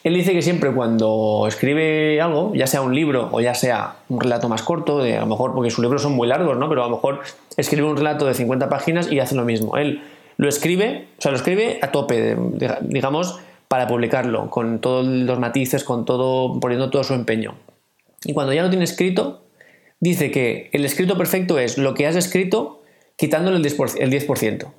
él 0.03 0.15
dice 0.15 0.33
que 0.33 0.42
siempre 0.42 0.71
cuando 0.71 1.45
escribe 1.48 2.19
algo, 2.21 2.53
ya 2.56 2.65
sea 2.65 2.81
un 2.81 2.95
libro 2.95 3.30
o 3.31 3.39
ya 3.39 3.53
sea 3.53 3.98
un 4.09 4.19
relato 4.19 4.50
más 4.50 4.63
corto, 4.63 5.00
a 5.01 5.19
lo 5.19 5.25
mejor, 5.27 5.53
porque 5.53 5.69
sus 5.69 5.83
libros 5.83 6.01
son 6.01 6.13
muy 6.13 6.27
largos, 6.27 6.57
¿no? 6.57 6.68
Pero 6.69 6.83
a 6.83 6.88
lo 6.88 6.95
mejor 6.95 7.21
escribe 7.56 7.88
un 7.88 7.98
relato 7.98 8.25
de 8.25 8.33
50 8.33 8.68
páginas 8.68 9.12
y 9.12 9.19
hace 9.19 9.36
lo 9.36 9.45
mismo. 9.45 9.77
Él 9.77 10.01
lo 10.38 10.50
escribe, 10.50 11.07
o 11.19 11.21
sea, 11.21 11.31
lo 11.31 11.38
escribe 11.38 11.77
a 11.83 11.92
tope, 11.92 12.36
digamos, 12.81 13.39
para 13.68 13.88
publicarlo, 13.88 14.50
con 14.50 14.80
todos 14.81 15.06
los 15.06 15.38
matices, 15.38 15.83
con 15.83 16.03
todo, 16.03 16.59
poniendo 16.59 16.89
todo 16.89 17.03
su 17.03 17.13
empeño. 17.13 17.56
Y 18.25 18.33
cuando 18.33 18.53
ya 18.53 18.63
lo 18.63 18.69
tiene 18.69 18.86
escrito, 18.86 19.44
dice 20.00 20.31
que 20.31 20.71
el 20.74 20.83
escrito 20.83 21.15
perfecto 21.15 21.59
es 21.59 21.77
lo 21.77 21.94
que 21.94 22.07
has 22.07 22.15
escrito 22.15 22.81
quitándole 23.18 23.57
el 23.57 23.63
10%. 23.63 24.71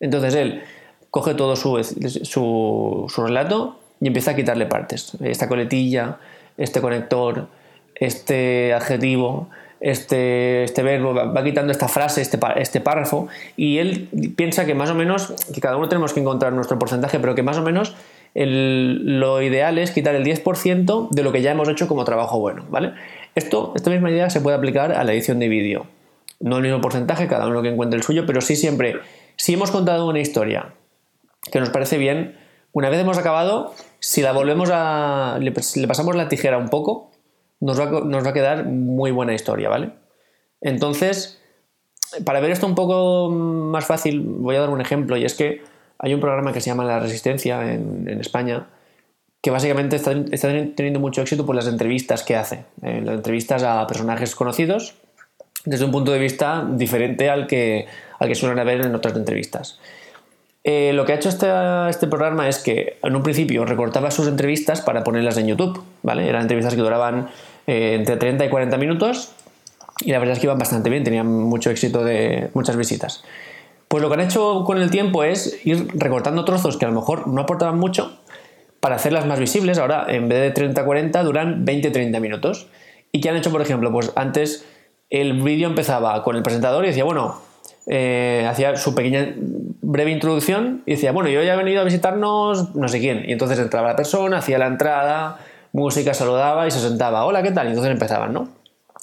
Entonces 0.00 0.34
él 0.34 0.62
coge 1.10 1.34
todo 1.34 1.54
su, 1.54 1.82
su 2.24 3.22
relato 3.22 3.79
y 4.00 4.06
empieza 4.06 4.32
a 4.32 4.36
quitarle 4.36 4.66
partes. 4.66 5.12
Esta 5.22 5.48
coletilla, 5.48 6.18
este 6.56 6.80
conector, 6.80 7.48
este 7.94 8.72
adjetivo, 8.72 9.48
este, 9.80 10.64
este 10.64 10.82
verbo, 10.82 11.14
va, 11.14 11.44
quitando 11.44 11.72
esta 11.72 11.88
frase, 11.88 12.22
este, 12.22 12.38
este 12.56 12.80
párrafo, 12.80 13.28
y 13.56 13.78
él 13.78 14.08
piensa 14.36 14.66
que 14.66 14.74
más 14.74 14.90
o 14.90 14.94
menos, 14.94 15.34
que 15.52 15.60
cada 15.60 15.76
uno 15.76 15.88
tenemos 15.88 16.12
que 16.12 16.20
encontrar 16.20 16.52
nuestro 16.52 16.78
porcentaje, 16.78 17.18
pero 17.18 17.34
que 17.34 17.42
más 17.42 17.58
o 17.58 17.62
menos 17.62 17.94
lo 18.34 19.42
ideal 19.42 19.78
es 19.78 19.90
quitar 19.90 20.14
el 20.14 20.24
10% 20.24 21.10
de 21.10 21.22
lo 21.22 21.32
que 21.32 21.42
ya 21.42 21.50
hemos 21.50 21.68
hecho 21.68 21.88
como 21.88 22.04
trabajo 22.04 22.38
bueno, 22.38 22.64
¿vale? 22.70 22.92
Esto, 23.34 23.72
esta 23.74 23.90
misma 23.90 24.10
idea 24.10 24.30
se 24.30 24.40
puede 24.40 24.56
aplicar 24.56 24.92
a 24.92 25.02
la 25.04 25.12
edición 25.12 25.38
de 25.38 25.48
vídeo. 25.48 25.86
No 26.38 26.56
el 26.56 26.62
mismo 26.62 26.80
porcentaje, 26.80 27.26
cada 27.26 27.48
uno 27.48 27.60
que 27.62 27.68
encuentre 27.68 27.96
el 27.96 28.02
suyo, 28.02 28.24
pero 28.26 28.40
sí 28.40 28.56
siempre, 28.56 28.96
si 29.36 29.54
hemos 29.54 29.70
contado 29.70 30.08
una 30.08 30.20
historia 30.20 30.74
que 31.50 31.58
nos 31.58 31.70
parece 31.70 31.98
bien, 31.98 32.36
una 32.72 32.88
vez 32.88 33.00
hemos 33.00 33.18
acabado, 33.18 33.74
si 33.98 34.22
la 34.22 34.32
volvemos 34.32 34.70
a. 34.72 35.38
le, 35.40 35.52
pasamos 35.52 36.16
la 36.16 36.28
tijera 36.28 36.58
un 36.58 36.68
poco, 36.68 37.10
nos 37.60 37.80
va, 37.80 38.30
a 38.30 38.32
quedar 38.32 38.66
muy 38.66 39.10
buena 39.10 39.34
historia, 39.34 39.68
¿vale? 39.68 39.90
Entonces, 40.60 41.40
para 42.24 42.40
ver 42.40 42.50
esto 42.50 42.66
un 42.66 42.74
poco 42.74 43.30
más 43.30 43.86
fácil, 43.86 44.20
voy 44.20 44.56
a 44.56 44.60
dar 44.60 44.70
un 44.70 44.80
ejemplo, 44.80 45.16
y 45.16 45.24
es 45.24 45.34
que 45.34 45.62
hay 45.98 46.14
un 46.14 46.20
programa 46.20 46.52
que 46.52 46.60
se 46.60 46.70
llama 46.70 46.84
La 46.84 47.00
Resistencia 47.00 47.72
en, 47.72 48.08
España, 48.20 48.68
que 49.42 49.50
básicamente 49.50 49.96
está, 49.96 50.12
teniendo 50.74 51.00
mucho 51.00 51.22
éxito 51.22 51.44
por 51.44 51.56
las 51.56 51.66
entrevistas 51.66 52.22
que 52.22 52.36
hace. 52.36 52.64
Eh, 52.82 53.00
las 53.04 53.16
entrevistas 53.16 53.62
a 53.62 53.86
personajes 53.86 54.34
conocidos 54.34 54.94
desde 55.64 55.84
un 55.84 55.90
punto 55.90 56.12
de 56.12 56.18
vista 56.18 56.66
diferente 56.70 57.28
al 57.28 57.40
al 57.40 58.28
que 58.28 58.34
suelen 58.34 58.58
haber 58.58 58.80
en 58.80 58.94
otras 58.94 59.16
entrevistas. 59.16 59.78
Eh, 60.62 60.92
lo 60.92 61.06
que 61.06 61.12
ha 61.12 61.16
hecho 61.16 61.30
este, 61.30 61.48
este, 61.88 62.06
programa 62.06 62.48
es 62.48 62.58
que 62.58 62.98
en 63.02 63.16
un 63.16 63.22
principio 63.22 63.64
recortaba 63.64 64.10
sus 64.10 64.28
entrevistas 64.28 64.82
para 64.82 65.02
ponerlas 65.04 65.38
en 65.38 65.46
YouTube, 65.46 65.82
¿vale? 66.02 66.28
Eran 66.28 66.42
entrevistas 66.42 66.74
que 66.74 66.80
duraban 66.80 67.30
eh, 67.66 67.96
entre 67.98 68.16
30 68.16 68.44
y 68.44 68.48
40 68.50 68.76
minutos 68.76 69.32
y 70.04 70.12
la 70.12 70.18
verdad 70.18 70.34
es 70.34 70.40
que 70.40 70.46
iban 70.46 70.58
bastante 70.58 70.90
bien, 70.90 71.02
tenían 71.02 71.26
mucho 71.26 71.70
éxito 71.70 72.04
de 72.04 72.50
muchas 72.54 72.76
visitas. 72.76 73.24
Pues 73.88 74.02
lo 74.02 74.08
que 74.08 74.14
han 74.14 74.20
hecho 74.20 74.64
con 74.64 74.78
el 74.78 74.90
tiempo 74.90 75.24
es 75.24 75.64
ir 75.64 75.88
recortando 75.94 76.44
trozos 76.44 76.76
que 76.76 76.84
a 76.84 76.88
lo 76.88 76.94
mejor 76.94 77.26
no 77.26 77.42
aportaban 77.42 77.78
mucho 77.78 78.18
para 78.80 78.96
hacerlas 78.96 79.26
más 79.26 79.40
visibles. 79.40 79.78
Ahora, 79.78 80.06
en 80.08 80.28
vez 80.28 80.54
de 80.54 80.74
30-40, 80.74 81.22
duran 81.24 81.66
20-30 81.66 82.20
minutos. 82.20 82.68
¿Y 83.12 83.20
qué 83.20 83.30
han 83.30 83.36
hecho, 83.36 83.50
por 83.50 83.62
ejemplo? 83.62 83.90
Pues 83.90 84.12
antes 84.14 84.64
el 85.10 85.42
vídeo 85.42 85.68
empezaba 85.68 86.22
con 86.22 86.36
el 86.36 86.42
presentador 86.42 86.84
y 86.84 86.88
decía, 86.88 87.04
bueno, 87.04 87.40
eh, 87.92 88.46
hacía 88.48 88.76
su 88.76 88.94
pequeña 88.94 89.34
breve 89.36 90.12
introducción 90.12 90.84
y 90.86 90.92
decía, 90.92 91.10
bueno, 91.10 91.28
yo 91.28 91.42
ya 91.42 91.54
he 91.54 91.56
venido 91.56 91.80
a 91.80 91.84
visitarnos 91.84 92.76
no 92.76 92.86
sé 92.86 93.00
quién. 93.00 93.24
Y 93.28 93.32
entonces 93.32 93.58
entraba 93.58 93.88
la 93.88 93.96
persona, 93.96 94.38
hacía 94.38 94.58
la 94.58 94.68
entrada, 94.68 95.40
música, 95.72 96.14
saludaba 96.14 96.68
y 96.68 96.70
se 96.70 96.78
sentaba, 96.78 97.24
hola, 97.24 97.42
¿qué 97.42 97.50
tal? 97.50 97.66
Y 97.66 97.70
entonces 97.70 97.90
empezaban, 97.90 98.32
¿no? 98.32 98.48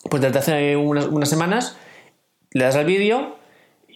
Pues 0.10 0.22
desde 0.22 0.40
hace 0.40 0.78
unas, 0.78 1.08
unas 1.08 1.28
semanas 1.28 1.78
le 2.54 2.64
das 2.64 2.78
al 2.78 2.86
vídeo 2.86 3.36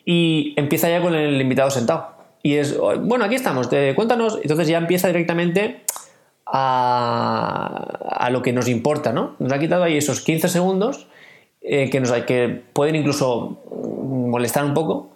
y 0.04 0.54
empieza 0.58 0.90
ya 0.90 1.02
con 1.02 1.16
el 1.16 1.40
invitado 1.40 1.72
sentado. 1.72 2.12
Y 2.44 2.56
es, 2.56 2.78
bueno, 2.78 3.24
aquí 3.24 3.36
estamos, 3.36 3.70
cuéntanos. 3.96 4.40
Entonces 4.42 4.68
ya 4.68 4.78
empieza 4.78 5.08
directamente 5.08 5.86
a, 6.46 8.28
lo 8.30 8.42
que 8.42 8.52
nos 8.52 8.68
importa, 8.68 9.14
¿no? 9.14 9.38
Nos 9.40 9.54
ha 9.54 9.60
quitado 9.60 9.84
ahí 9.84 9.96
esos 9.96 10.20
15 10.20 10.50
segundos 10.50 11.08
eh, 11.62 11.90
que, 11.90 12.02
nos, 12.02 12.12
que 12.24 12.62
pueden 12.74 12.96
incluso 12.96 13.62
molestar 14.12 14.66
un 14.66 14.74
poco. 14.74 15.12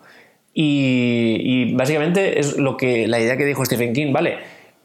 Y, 0.57 1.73
básicamente 1.73 2.39
es 2.39 2.57
lo 2.57 2.77
que 2.77 3.07
la 3.07 3.19
idea 3.19 3.35
que 3.35 3.45
dijo 3.45 3.65
Stephen 3.65 3.93
King, 3.93 4.13
vale, 4.13 4.37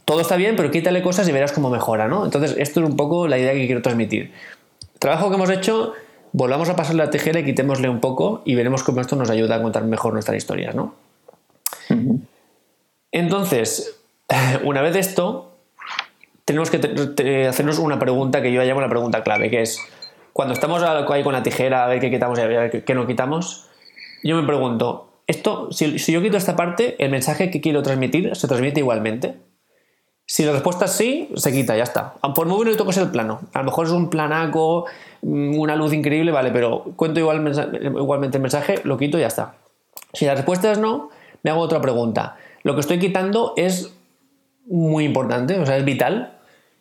todo 0.04 0.20
está 0.20 0.36
bien, 0.36 0.56
pero 0.56 0.72
quítale 0.72 1.00
cosas 1.00 1.28
y 1.28 1.32
verás 1.32 1.52
cómo 1.52 1.70
mejora, 1.70 2.08
¿no? 2.08 2.24
Entonces, 2.24 2.56
esto 2.58 2.80
es 2.80 2.86
un 2.88 2.96
poco 2.96 3.28
la 3.28 3.38
idea 3.38 3.52
que 3.52 3.66
quiero 3.66 3.80
transmitir. 3.80 4.32
trabajo 4.98 5.28
que 5.28 5.36
hemos 5.36 5.50
hecho, 5.50 5.92
volvamos 6.32 6.68
a 6.68 6.74
pasar 6.74 6.96
la 6.96 7.10
tijera 7.10 7.38
y 7.38 7.44
quitémosle 7.44 7.88
un 7.88 8.00
poco 8.00 8.42
y 8.44 8.56
veremos 8.56 8.82
cómo 8.82 9.00
esto 9.00 9.14
nos 9.14 9.30
ayuda 9.30 9.56
a 9.56 9.62
contar 9.62 9.84
mejor 9.84 10.12
nuestras 10.12 10.36
historias, 10.36 10.74
¿no? 10.74 10.94
Entonces, 13.12 14.00
una 14.64 14.82
vez 14.82 14.96
esto, 14.96 15.52
tenemos 16.44 16.68
que 16.70 17.46
hacernos 17.46 17.78
una 17.78 18.00
pregunta 18.00 18.42
que 18.42 18.52
yo 18.52 18.60
llamo 18.64 18.80
la 18.80 18.88
pregunta 18.88 19.22
clave, 19.22 19.50
que 19.50 19.62
es, 19.62 19.78
cuando 20.32 20.54
estamos 20.54 20.82
ahí 20.82 21.22
con 21.22 21.32
la 21.32 21.44
tijera 21.44 21.84
a 21.84 21.88
ver 21.88 22.00
qué 22.00 22.10
quitamos 22.10 22.40
y 22.40 22.42
a 22.42 22.46
ver 22.46 22.84
qué 22.84 22.94
no 22.94 23.06
quitamos, 23.06 23.69
yo 24.22 24.36
me 24.36 24.46
pregunto, 24.46 25.08
esto, 25.26 25.70
si, 25.72 25.98
yo 26.12 26.22
quito 26.22 26.36
esta 26.36 26.56
parte, 26.56 26.96
el 27.02 27.10
mensaje 27.10 27.50
que 27.50 27.60
quiero 27.60 27.82
transmitir 27.82 28.34
se 28.34 28.48
transmite 28.48 28.80
igualmente. 28.80 29.36
Si 30.26 30.44
la 30.44 30.52
respuesta 30.52 30.84
es 30.84 30.92
sí, 30.92 31.28
se 31.34 31.52
quita, 31.52 31.76
ya 31.76 31.82
está. 31.82 32.14
Por 32.34 32.46
muy 32.46 32.58
bonito 32.58 32.86
que 32.86 32.92
sea 32.92 33.02
el 33.02 33.10
plano. 33.10 33.40
A 33.52 33.58
lo 33.58 33.64
mejor 33.64 33.86
es 33.86 33.92
un 33.92 34.10
planaco, 34.10 34.86
mm, 35.22 35.58
una 35.58 35.74
luz 35.74 35.92
increíble, 35.92 36.30
vale, 36.30 36.50
pero 36.52 36.84
cuento 36.96 37.18
igual, 37.18 37.38
igualmente 37.82 38.38
el 38.38 38.42
mensaje, 38.42 38.80
lo 38.84 38.96
quito 38.96 39.18
y 39.18 39.22
ya 39.22 39.26
está. 39.26 39.54
Si 40.12 40.26
la 40.26 40.34
respuesta 40.34 40.70
es 40.70 40.78
no, 40.78 41.10
me 41.42 41.50
hago 41.50 41.60
otra 41.60 41.80
pregunta 41.80 42.36
lo 42.62 42.74
que 42.74 42.80
estoy 42.80 42.98
quitando 42.98 43.54
es 43.56 43.92
muy 44.66 45.04
importante, 45.04 45.58
o 45.58 45.66
sea, 45.66 45.76
es 45.76 45.84
vital. 45.84 46.36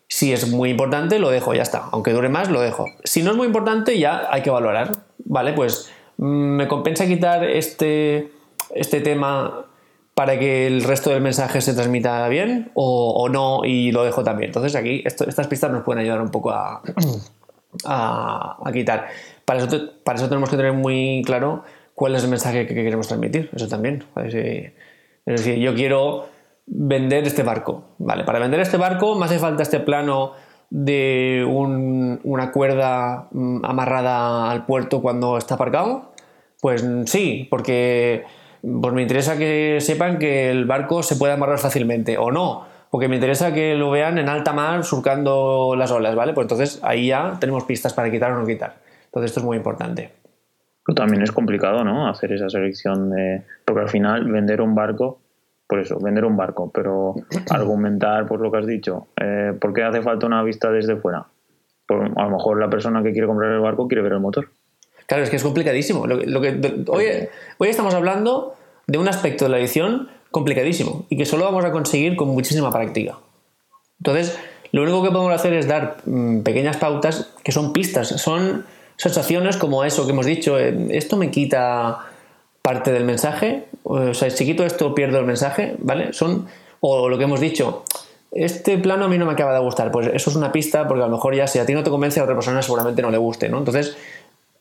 Si 0.08 0.34
es 0.34 0.50
muy 0.50 0.72
importante, 0.72 1.20
lo 1.20 1.30
dejo, 1.30 1.54
ya 1.54 1.62
está. 1.62 1.86
Aunque 1.92 2.12
dure 2.12 2.30
más, 2.30 2.50
lo 2.50 2.62
dejo. 2.62 2.86
Si 3.04 3.22
no 3.22 3.32
es 3.32 3.38
muy 3.38 3.46
importante, 3.46 4.00
ya 4.00 4.28
hay 4.32 4.42
que 4.42 4.50
valorar. 4.50 4.92
Vale, 5.20 5.54
pues 5.54 5.92
me 6.20 6.68
compensa 6.68 7.08
quitar 7.08 7.46
este, 7.46 8.32
este 8.76 9.00
tema 9.00 9.66
para 10.14 10.38
que 10.38 10.68
el 10.68 10.84
resto 10.84 11.12
del 11.12 11.22
mensaje 11.22 11.62
se 11.62 11.74
transmita 11.74 12.28
bien 12.28 12.72
o, 12.74 13.30
no 13.30 13.64
y 13.64 13.94
lo 13.94 14.04
dejo 14.04 14.22
también. 14.22 14.50
Entonces 14.50 14.76
aquí 14.76 15.02
estas 15.06 15.48
pistas 15.48 15.72
nos 15.72 15.84
pueden 15.84 16.02
ayudar 16.02 16.22
un 16.22 16.30
poco 16.30 16.52
a, 16.52 16.82
a, 17.86 18.72
quitar. 18.74 19.08
Para 19.46 19.60
eso, 19.60 20.28
tenemos 20.28 20.50
que 20.50 20.58
tener 20.58 20.74
muy 20.74 21.24
claro 21.26 21.64
cuál 21.96 22.16
es 22.16 22.24
el 22.26 22.30
mensaje 22.30 22.68
que, 22.68 22.76
queremos 22.76 23.08
transmitir. 23.08 23.50
Eso 23.56 23.70
también. 23.70 24.04
Es 24.18 24.74
decir, 25.26 25.56
yo 25.56 25.74
quiero 25.74 26.28
vender 26.66 27.26
este 27.28 27.44
barco. 27.44 27.86
Vale, 27.98 28.26
para 28.26 28.40
vender 28.40 28.60
este 28.60 28.76
barco 28.76 29.16
me 29.16 29.24
hace 29.24 29.40
falta 29.40 29.64
este 29.64 29.80
plano 29.80 30.34
de 30.70 31.46
una 32.24 32.52
cuerda 32.52 33.30
mm, 33.32 33.64
amarrada 33.64 34.52
al 34.52 34.66
puerto 34.66 35.02
cuando 35.02 35.38
está 35.38 35.56
aparcado. 35.56 36.09
Pues 36.62 36.86
sí, 37.06 37.48
porque 37.50 38.24
pues 38.62 38.94
me 38.94 39.02
interesa 39.02 39.38
que 39.38 39.78
sepan 39.80 40.20
que 40.20 40.52
el 40.52 40.66
barco 40.66 41.04
se 41.04 41.16
puede 41.16 41.34
amarrar 41.34 41.60
fácilmente 41.60 42.18
o 42.18 42.32
no, 42.32 42.66
porque 42.92 43.08
me 43.08 43.16
interesa 43.16 43.54
que 43.54 43.76
lo 43.76 43.92
vean 43.92 44.18
en 44.18 44.30
alta 44.30 44.54
mar 44.54 44.84
surcando 44.84 45.76
las 45.78 45.92
olas, 45.92 46.16
¿vale? 46.16 46.34
Pues 46.34 46.46
entonces 46.46 46.80
ahí 46.84 47.08
ya 47.08 47.38
tenemos 47.40 47.64
pistas 47.64 47.94
para 47.94 48.12
quitar 48.12 48.32
o 48.32 48.40
no 48.40 48.46
quitar. 48.46 48.78
Entonces 49.06 49.32
esto 49.32 49.40
es 49.40 49.46
muy 49.46 49.58
importante 49.58 50.20
también 50.96 51.22
es 51.22 51.32
complicado, 51.32 51.84
¿no? 51.84 52.08
Hacer 52.08 52.34
esa 52.34 52.50
selección 52.50 53.10
de... 53.10 53.44
Porque 53.66 53.82
al 53.82 53.90
final 53.90 54.30
vender 54.30 54.62
un 54.62 54.76
barco, 54.76 55.20
por 55.68 55.80
eso, 55.80 56.00
vender 56.00 56.26
un 56.26 56.38
barco, 56.38 56.72
pero 56.74 57.16
argumentar 57.50 58.26
por 58.26 58.40
lo 58.42 58.52
que 58.52 58.58
has 58.58 58.68
dicho, 58.68 59.08
eh, 59.20 59.54
¿por 59.60 59.74
qué 59.74 59.84
hace 59.84 60.02
falta 60.02 60.26
una 60.26 60.44
vista 60.44 60.72
desde 60.72 60.96
fuera? 60.96 61.28
a 61.92 62.24
lo 62.26 62.30
mejor 62.30 62.60
la 62.60 62.70
persona 62.70 63.02
que 63.02 63.12
quiere 63.12 63.26
comprar 63.26 63.52
el 63.52 63.62
barco 63.62 63.88
quiere 63.88 64.04
ver 64.04 64.12
el 64.12 64.20
motor. 64.20 64.50
Claro, 65.10 65.24
es 65.24 65.32
que 65.32 65.38
es 65.38 65.44
complicadísimo. 65.44 66.06
Lo, 66.06 66.40
que, 66.40 66.86
hoy, 66.88 67.06
hoy 67.58 67.68
estamos 67.68 67.96
hablando 67.96 68.54
de 68.86 69.00
un 69.00 69.08
aspecto 69.08 69.46
de 69.46 69.50
la 69.50 69.58
edición 69.58 70.08
complicadísimo 70.30 71.08
y 71.10 71.18
que 71.18 71.26
solo 71.26 71.46
vamos 71.46 71.66
a 71.66 71.72
conseguir 71.72 72.16
con 72.16 72.28
muchísima 72.28 72.72
práctica. 72.72 73.18
Entonces, 74.00 74.38
lo 74.72 74.84
único 74.84 75.02
que 75.02 75.10
podemos 75.10 75.34
hacer 75.34 75.54
es 75.54 75.68
dar 75.68 75.98
mm, 76.06 76.42
pequeñas 76.42 76.78
pautas 76.78 77.32
que 77.44 77.52
son 77.52 77.74
pistas, 77.74 78.08
son 78.08 78.68
sensaciones 78.98 79.58
como 79.58 79.84
eso 79.84 80.06
que 80.06 80.12
hemos 80.12 80.28
dicho, 80.28 80.60
eh, 80.60 80.78
esto 80.92 81.18
me 81.18 81.32
quita 81.32 82.06
parte 82.62 82.92
del 82.92 83.04
mensaje, 83.04 83.66
o 83.82 84.14
sea, 84.14 84.30
si 84.30 84.46
quito 84.46 84.64
esto 84.64 84.94
pierdo 84.94 85.18
el 85.18 85.26
mensaje, 85.26 85.76
¿vale? 85.80 86.14
Son, 86.14 86.46
o 86.82 87.10
lo 87.10 87.18
que 87.18 87.24
hemos 87.24 87.40
dicho, 87.40 87.84
este 88.32 88.78
plano 88.78 89.06
a 89.06 89.08
mí 89.08 89.18
no 89.18 89.26
me 89.26 89.32
acaba 89.32 89.54
de 89.54 89.60
gustar, 89.60 89.92
pues 89.92 90.08
eso 90.14 90.30
es 90.30 90.36
una 90.36 90.52
pista 90.52 90.88
porque 90.88 91.02
a 91.02 91.08
lo 91.08 91.12
mejor 91.12 91.34
ya 91.34 91.48
si 91.48 91.58
a 91.58 91.66
ti 91.66 91.74
no 91.74 91.84
te 91.84 91.90
convence 91.90 92.20
a 92.20 92.24
otra 92.24 92.36
persona 92.36 92.62
seguramente 92.62 93.02
no 93.02 93.10
le 93.10 93.18
guste, 93.18 93.50
¿no? 93.50 93.58
Entonces, 93.58 93.98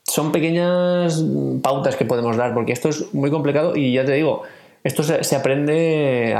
son 0.08 0.32
pequeñas 0.32 1.22
pautas 1.62 1.96
que 1.96 2.04
podemos 2.04 2.36
dar 2.36 2.54
porque 2.54 2.72
esto 2.72 2.88
es 2.88 3.14
muy 3.14 3.30
complicado 3.30 3.76
y 3.76 3.92
ya 3.92 4.04
te 4.04 4.12
digo, 4.12 4.42
esto 4.82 5.02
se, 5.02 5.36
aprende 5.36 6.34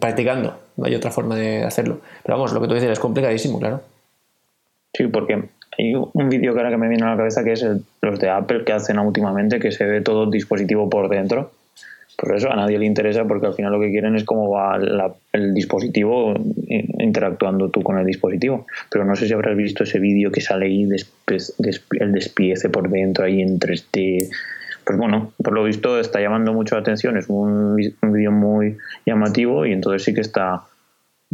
practicando, 0.00 0.58
no 0.76 0.86
hay 0.86 0.94
otra 0.94 1.10
forma 1.10 1.36
de 1.36 1.64
hacerlo. 1.64 2.00
Pero 2.22 2.36
vamos, 2.36 2.52
lo 2.52 2.60
que 2.60 2.68
tú 2.68 2.74
dices 2.74 2.90
es 2.90 2.98
complicadísimo, 2.98 3.58
claro. 3.58 3.82
Sí, 4.92 5.06
porque 5.06 5.44
hay 5.78 5.94
un 5.94 6.28
vídeo 6.28 6.52
que 6.52 6.58
ahora 6.58 6.70
que 6.70 6.76
me 6.76 6.88
viene 6.88 7.04
a 7.04 7.10
la 7.10 7.16
cabeza 7.16 7.44
que 7.44 7.52
es 7.52 7.64
los 8.02 8.18
de 8.18 8.30
Apple 8.30 8.64
que 8.64 8.72
hacen 8.72 8.98
últimamente, 8.98 9.60
que 9.60 9.70
se 9.70 9.84
ve 9.84 10.00
todo 10.00 10.24
el 10.24 10.30
dispositivo 10.30 10.90
por 10.90 11.08
dentro. 11.08 11.52
Por 12.20 12.34
eso 12.34 12.50
a 12.50 12.56
nadie 12.56 12.80
le 12.80 12.84
interesa 12.84 13.24
porque 13.24 13.46
al 13.46 13.54
final 13.54 13.70
lo 13.70 13.80
que 13.80 13.92
quieren 13.92 14.16
es 14.16 14.24
cómo 14.24 14.50
va 14.50 14.76
el 15.32 15.54
dispositivo 15.54 16.34
interactuando 16.98 17.68
tú 17.68 17.84
con 17.84 17.96
el 17.96 18.04
dispositivo. 18.04 18.66
Pero 18.90 19.04
no 19.04 19.14
sé 19.14 19.28
si 19.28 19.34
habrás 19.34 19.56
visto 19.56 19.84
ese 19.84 20.00
vídeo 20.00 20.32
que 20.32 20.40
sale 20.40 20.66
ahí, 20.66 20.82
el 20.82 22.12
despiece 22.12 22.70
por 22.70 22.90
dentro 22.90 23.24
ahí 23.24 23.40
en 23.40 23.60
3D. 23.60 24.28
Pues 24.84 24.98
bueno, 24.98 25.32
por 25.36 25.52
lo 25.52 25.62
visto 25.62 26.00
está 26.00 26.20
llamando 26.20 26.52
mucho 26.52 26.74
la 26.74 26.80
atención, 26.80 27.16
es 27.16 27.28
un, 27.28 27.80
un 28.02 28.12
vídeo 28.12 28.32
muy 28.32 28.76
llamativo 29.06 29.64
y 29.64 29.72
entonces 29.72 30.02
sí 30.02 30.12
que 30.12 30.22
está, 30.22 30.62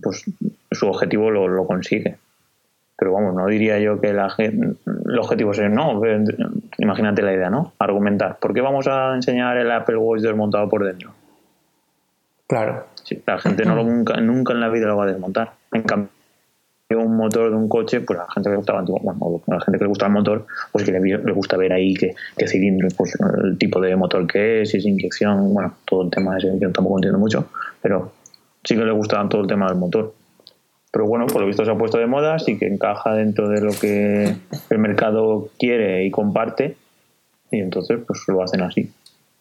pues 0.03 0.23
su 0.71 0.87
objetivo 0.87 1.31
lo, 1.31 1.49
lo 1.49 1.67
consigue 1.67 2.17
pero 2.97 3.13
vamos, 3.13 3.35
no 3.35 3.47
diría 3.47 3.79
yo 3.79 4.01
que 4.01 4.13
la, 4.13 4.33
el 4.39 5.19
objetivo 5.19 5.53
es 5.53 5.61
no, 5.71 6.01
imagínate 6.79 7.23
la 7.23 7.35
idea, 7.35 7.51
¿no? 7.51 7.73
Argumentar. 7.79 8.39
¿Por 8.39 8.55
qué 8.55 8.61
vamos 8.61 8.87
a 8.87 9.15
enseñar 9.15 9.57
el 9.57 9.71
Apple 9.71 9.97
Watch 9.97 10.23
desmontado 10.23 10.69
por 10.69 10.85
dentro? 10.85 11.13
Claro. 12.47 12.87
Sí, 13.03 13.23
la 13.27 13.39
gente 13.39 13.65
no 13.65 13.75
lo, 13.75 13.85
nunca, 13.85 14.21
nunca 14.21 14.53
en 14.53 14.61
la 14.61 14.69
vida 14.69 14.87
lo 14.87 14.97
va 14.97 15.05
a 15.05 15.09
desmontar. 15.09 15.53
En 15.73 15.83
cambio, 15.83 16.09
un 16.91 17.17
motor 17.17 17.51
de 17.51 17.57
un 17.57 17.69
coche, 17.69 18.01
pues 18.01 18.19
a 18.19 18.23
la 18.23 18.31
gente 18.31 18.49
que 18.49 18.53
le 18.53 18.57
gusta, 18.59 18.73
bueno, 19.03 19.43
a 19.47 19.55
la 19.55 19.61
gente 19.61 19.79
que 19.79 19.85
le 19.85 19.89
gusta 19.89 20.07
el 20.07 20.13
motor, 20.13 20.47
pues 20.71 20.85
que 20.85 20.93
le, 20.93 21.33
gusta 21.33 21.57
ver 21.57 21.73
ahí 21.73 21.95
qué, 21.95 22.15
cilindro, 22.47 22.89
pues 22.97 23.17
el 23.43 23.59
tipo 23.59 23.81
de 23.81 23.97
motor 23.97 24.27
que 24.27 24.63
es, 24.63 24.71
si 24.71 24.79
es 24.79 24.87
inyección, 24.87 25.53
bueno, 25.53 25.75
todo 25.85 26.03
el 26.05 26.11
tema 26.11 26.37
ese 26.37 26.57
que 26.59 26.69
tampoco 26.69 26.99
entiendo 26.99 27.19
mucho, 27.19 27.49
pero 27.83 28.13
sí 28.63 28.77
que 28.77 28.85
le 28.85 28.93
gusta 28.93 29.27
todo 29.29 29.43
el 29.43 29.49
tema 29.49 29.67
del 29.67 29.77
motor 29.77 30.15
pero 30.95 31.09
bueno, 31.09 31.27
por 31.27 31.41
lo 31.41 31.49
visto 31.49 31.65
se 31.65 31.73
ha 31.73 31.75
puesto 31.75 31.99
de 31.99 32.07
moda, 32.07 32.39
sí 32.39 32.57
que 32.57 32.69
encaja 32.69 33.15
dentro 33.15 33.49
de 33.49 33.61
lo 33.61 33.73
que 33.73 34.33
el 34.71 34.79
mercado 34.79 35.49
quiere 35.59 36.05
y 36.05 36.11
comparte, 36.13 36.77
y 37.51 37.59
entonces 37.59 37.99
pues 38.07 38.21
lo 38.29 38.41
hacen 38.45 38.63
así. 38.63 38.91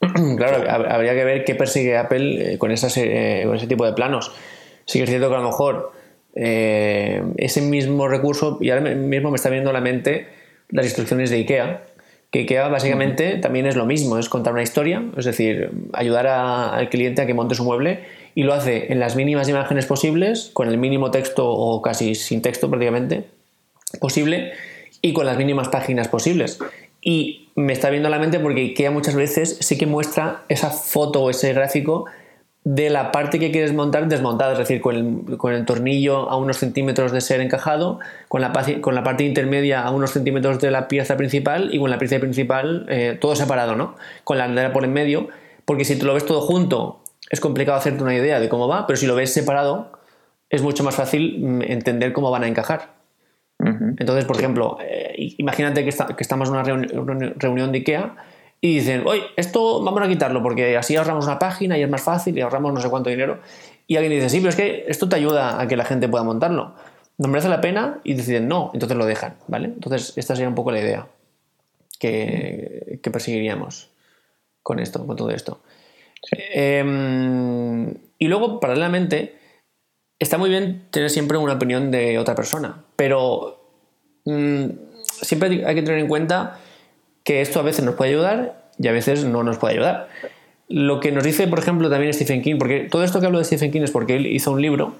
Claro, 0.36 0.68
habría 0.68 1.14
que 1.14 1.24
ver 1.24 1.46
qué 1.46 1.54
persigue 1.54 1.96
Apple 1.96 2.54
eh, 2.54 2.58
con, 2.58 2.72
esas, 2.72 2.98
eh, 2.98 3.44
con 3.46 3.56
ese 3.56 3.68
tipo 3.68 3.86
de 3.86 3.94
planos. 3.94 4.32
Sí 4.86 4.98
que 4.98 5.04
es 5.04 5.10
cierto 5.12 5.30
que 5.30 5.36
a 5.36 5.38
lo 5.38 5.46
mejor 5.46 5.92
eh, 6.36 7.22
ese 7.38 7.62
mismo 7.62 8.08
recurso, 8.08 8.58
y 8.60 8.72
ahora 8.72 8.96
mismo 8.96 9.30
me 9.30 9.36
está 9.36 9.50
viendo 9.52 9.70
a 9.70 9.74
la 9.74 9.82
mente 9.82 10.26
las 10.70 10.88
instrucciones 10.88 11.30
de 11.30 11.38
IKEA, 11.38 11.84
que 12.32 12.40
IKEA 12.40 12.68
básicamente 12.68 13.38
también 13.38 13.68
es 13.68 13.76
lo 13.76 13.86
mismo, 13.86 14.18
es 14.18 14.28
contar 14.28 14.54
una 14.54 14.64
historia, 14.64 15.04
es 15.16 15.26
decir, 15.26 15.70
ayudar 15.94 16.26
al 16.26 16.90
cliente 16.90 17.22
a 17.22 17.28
que 17.28 17.36
monte 17.36 17.54
su 17.54 17.64
mueble 17.64 18.00
y 18.36 18.44
lo 18.44 18.54
hace 18.54 18.92
en 18.92 19.00
las 19.00 19.16
mínimas 19.16 19.50
imágenes 19.50 19.86
posibles, 19.86 20.50
con 20.54 20.68
el 20.68 20.78
mínimo 20.78 21.12
texto 21.12 21.50
o 21.50 21.82
casi 21.82 22.16
sin 22.16 22.42
texto 22.42 22.70
prácticamente 22.70 23.26
posible 24.00 24.54
y 25.02 25.14
con 25.14 25.26
las 25.26 25.38
mínimas 25.38 25.70
páginas 25.70 26.08
posibles. 26.08 26.60
Y 27.02 27.50
me 27.56 27.74
está 27.74 27.90
viendo 27.90 28.08
a 28.08 28.12
la 28.12 28.20
mente 28.20 28.40
porque 28.40 28.62
IKEA 28.62 28.92
muchas 28.92 29.16
veces 29.16 29.58
sí 29.60 29.78
que 29.78 29.86
muestra 29.86 30.44
esa 30.48 30.70
foto 30.70 31.22
o 31.22 31.30
ese 31.30 31.54
gráfico 31.54 32.06
de 32.64 32.90
la 32.90 33.12
parte 33.12 33.40
que 33.40 33.52
quieres 33.52 33.74
montar 33.74 34.08
desmontada, 34.08 34.54
es 34.54 34.58
decir, 34.58 34.80
con 34.80 35.54
el, 35.54 35.66
tornillo 35.66 36.30
a 36.30 36.38
unos 36.38 36.58
centímetros 36.58 37.12
de 37.12 37.20
ser 37.20 37.42
encajado, 37.42 38.00
con 38.30 38.40
la, 38.40 38.54
con 38.80 38.96
la, 38.96 39.04
parte 39.04 39.26
intermedia 39.26 39.82
a 39.82 39.92
unos 39.92 40.12
centímetros 40.12 40.60
de 40.60 40.72
la 40.72 40.88
pieza 40.88 41.18
principal 41.18 41.74
y 41.74 41.80
con 41.80 41.90
la 41.90 41.98
pieza 41.98 42.20
principal 42.20 42.86
eh, 42.88 43.18
todo 43.20 43.36
separado, 43.36 43.76
¿no? 43.76 43.96
Con 44.24 44.38
la 44.38 44.46
andera 44.46 44.72
por 44.72 44.86
en 44.86 44.94
medio, 44.94 45.28
porque 45.66 45.84
si 45.84 45.98
tú 45.98 46.06
lo 46.06 46.14
ves 46.14 46.26
todo 46.26 46.40
junto 46.40 47.03
es 47.30 47.40
complicado 47.40 47.78
hacerte 47.78 48.04
una 48.04 48.16
idea 48.16 48.40
de 48.40 48.50
cómo 48.50 48.68
va, 48.68 48.88
pero 48.88 48.98
si 48.98 49.08
lo 49.08 49.16
ves 49.16 49.34
separado, 49.34 49.92
es 50.50 50.62
mucho 50.62 50.84
más 50.84 50.96
fácil 50.96 51.40
mm, 51.40 51.62
entender 51.64 52.14
cómo 52.14 52.32
van 52.32 52.44
a 52.44 52.48
encajar. 52.48 52.94
Entonces, 53.98 54.26
por 54.26 54.36
ejemplo, 54.36 54.78
eh, 54.82 55.34
imagínate 55.38 55.86
que, 55.86 55.90
estamos 55.90 56.50
en 56.50 56.56
una 56.56 57.34
reunión 57.38 57.72
de 57.72 57.78
IKEA 57.78 58.14
y 58.60 58.76
dicen, 58.76 59.04
oye, 59.06 59.24
esto 59.38 59.82
vamos 59.82 60.02
a 60.02 60.08
quitarlo 60.10 60.44
porque 60.44 60.76
así 60.76 60.98
ahorramos 60.98 61.26
una 61.26 61.40
página 61.40 61.78
y 61.78 61.84
es 61.84 61.90
más 61.90 62.02
fácil 62.02 62.38
y 62.38 62.42
ahorramos 62.42 62.74
no 62.74 62.82
sé 62.82 62.90
cuánto 62.90 63.10
dinero. 63.10 63.40
Y 63.88 63.96
alguien 63.96 64.14
dice, 64.14 64.30
sí, 64.30 64.40
pero 64.40 64.50
es 64.50 64.56
que 64.56 64.86
esto 64.88 65.08
te 65.08 65.16
ayuda 65.16 65.62
a 65.62 65.68
que 65.68 65.78
la 65.78 65.86
gente 65.86 66.10
pueda 66.10 66.24
montarlo. 66.24 66.74
No 67.18 67.28
merece 67.28 67.48
la 67.48 67.62
pena 67.62 68.00
y 68.04 68.16
deciden 68.16 68.48
no, 68.48 68.72
entonces 68.74 68.98
lo 68.98 69.06
dejan, 69.06 69.36
¿vale? 69.48 69.68
Entonces, 69.68 70.14
esta 70.18 70.36
sería 70.36 70.50
un 70.50 70.56
poco 70.56 70.72
la 70.72 70.80
idea 70.80 71.08
que, 72.00 73.00
perseguiríamos 73.02 73.90
con 74.62 74.80
esto, 74.80 75.06
con 75.06 75.16
todo 75.16 75.30
esto. 75.30 75.62
Em, 76.32 77.94
y 78.18 78.28
luego, 78.28 78.60
paralelamente, 78.60 79.36
está 80.20 80.38
muy 80.38 80.50
bien 80.50 80.88
tener 80.90 81.10
siempre 81.10 81.38
una 81.38 81.54
opinión 81.54 81.92
de 81.92 82.18
otra 82.18 82.36
persona, 82.36 82.84
pero 82.96 83.60
mm, 84.26 84.66
siempre 85.04 85.66
hay 85.66 85.76
que 85.76 85.84
tener 85.84 86.00
en 86.00 86.08
cuenta 86.08 86.60
que 87.24 87.42
esto 87.42 87.60
a 87.60 87.64
veces 87.64 87.84
nos 87.86 87.96
puede 87.96 88.12
ayudar 88.12 88.70
y 88.80 88.88
a 88.88 88.92
veces 88.92 89.26
no 89.26 89.44
nos 89.44 89.58
puede 89.58 89.76
ayudar. 89.76 90.10
Lo 90.70 91.00
que 91.00 91.12
nos 91.12 91.24
dice, 91.24 91.48
por 91.48 91.60
ejemplo, 91.60 91.90
también 91.90 92.14
Stephen 92.14 92.42
King, 92.42 92.58
porque 92.58 92.88
todo 92.90 93.04
esto 93.04 93.20
que 93.20 93.26
hablo 93.26 93.40
de 93.40 93.46
Stephen 93.46 93.72
King 93.72 93.82
es 93.82 93.92
porque 93.92 94.16
él 94.16 94.28
hizo 94.28 94.52
un 94.52 94.62
libro 94.62 94.96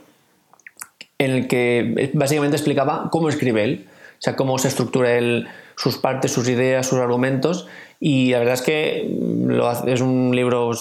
en 1.18 1.32
el 1.32 1.48
que 1.48 2.12
básicamente 2.14 2.58
explicaba 2.58 3.10
cómo 3.12 3.30
escribe 3.30 3.64
él, 3.64 3.88
o 3.88 4.22
sea, 4.22 4.36
cómo 4.36 4.58
se 4.58 4.68
estructura 4.68 5.18
él, 5.18 5.48
sus 5.76 5.98
partes, 5.98 6.32
sus 6.32 6.48
ideas, 6.48 6.88
sus 6.88 7.00
argumentos, 7.00 7.68
y 8.00 8.32
la 8.32 8.40
verdad 8.40 8.56
es 8.56 8.62
que 8.62 9.08
es 9.88 10.02
un 10.02 10.36
libro 10.36 10.72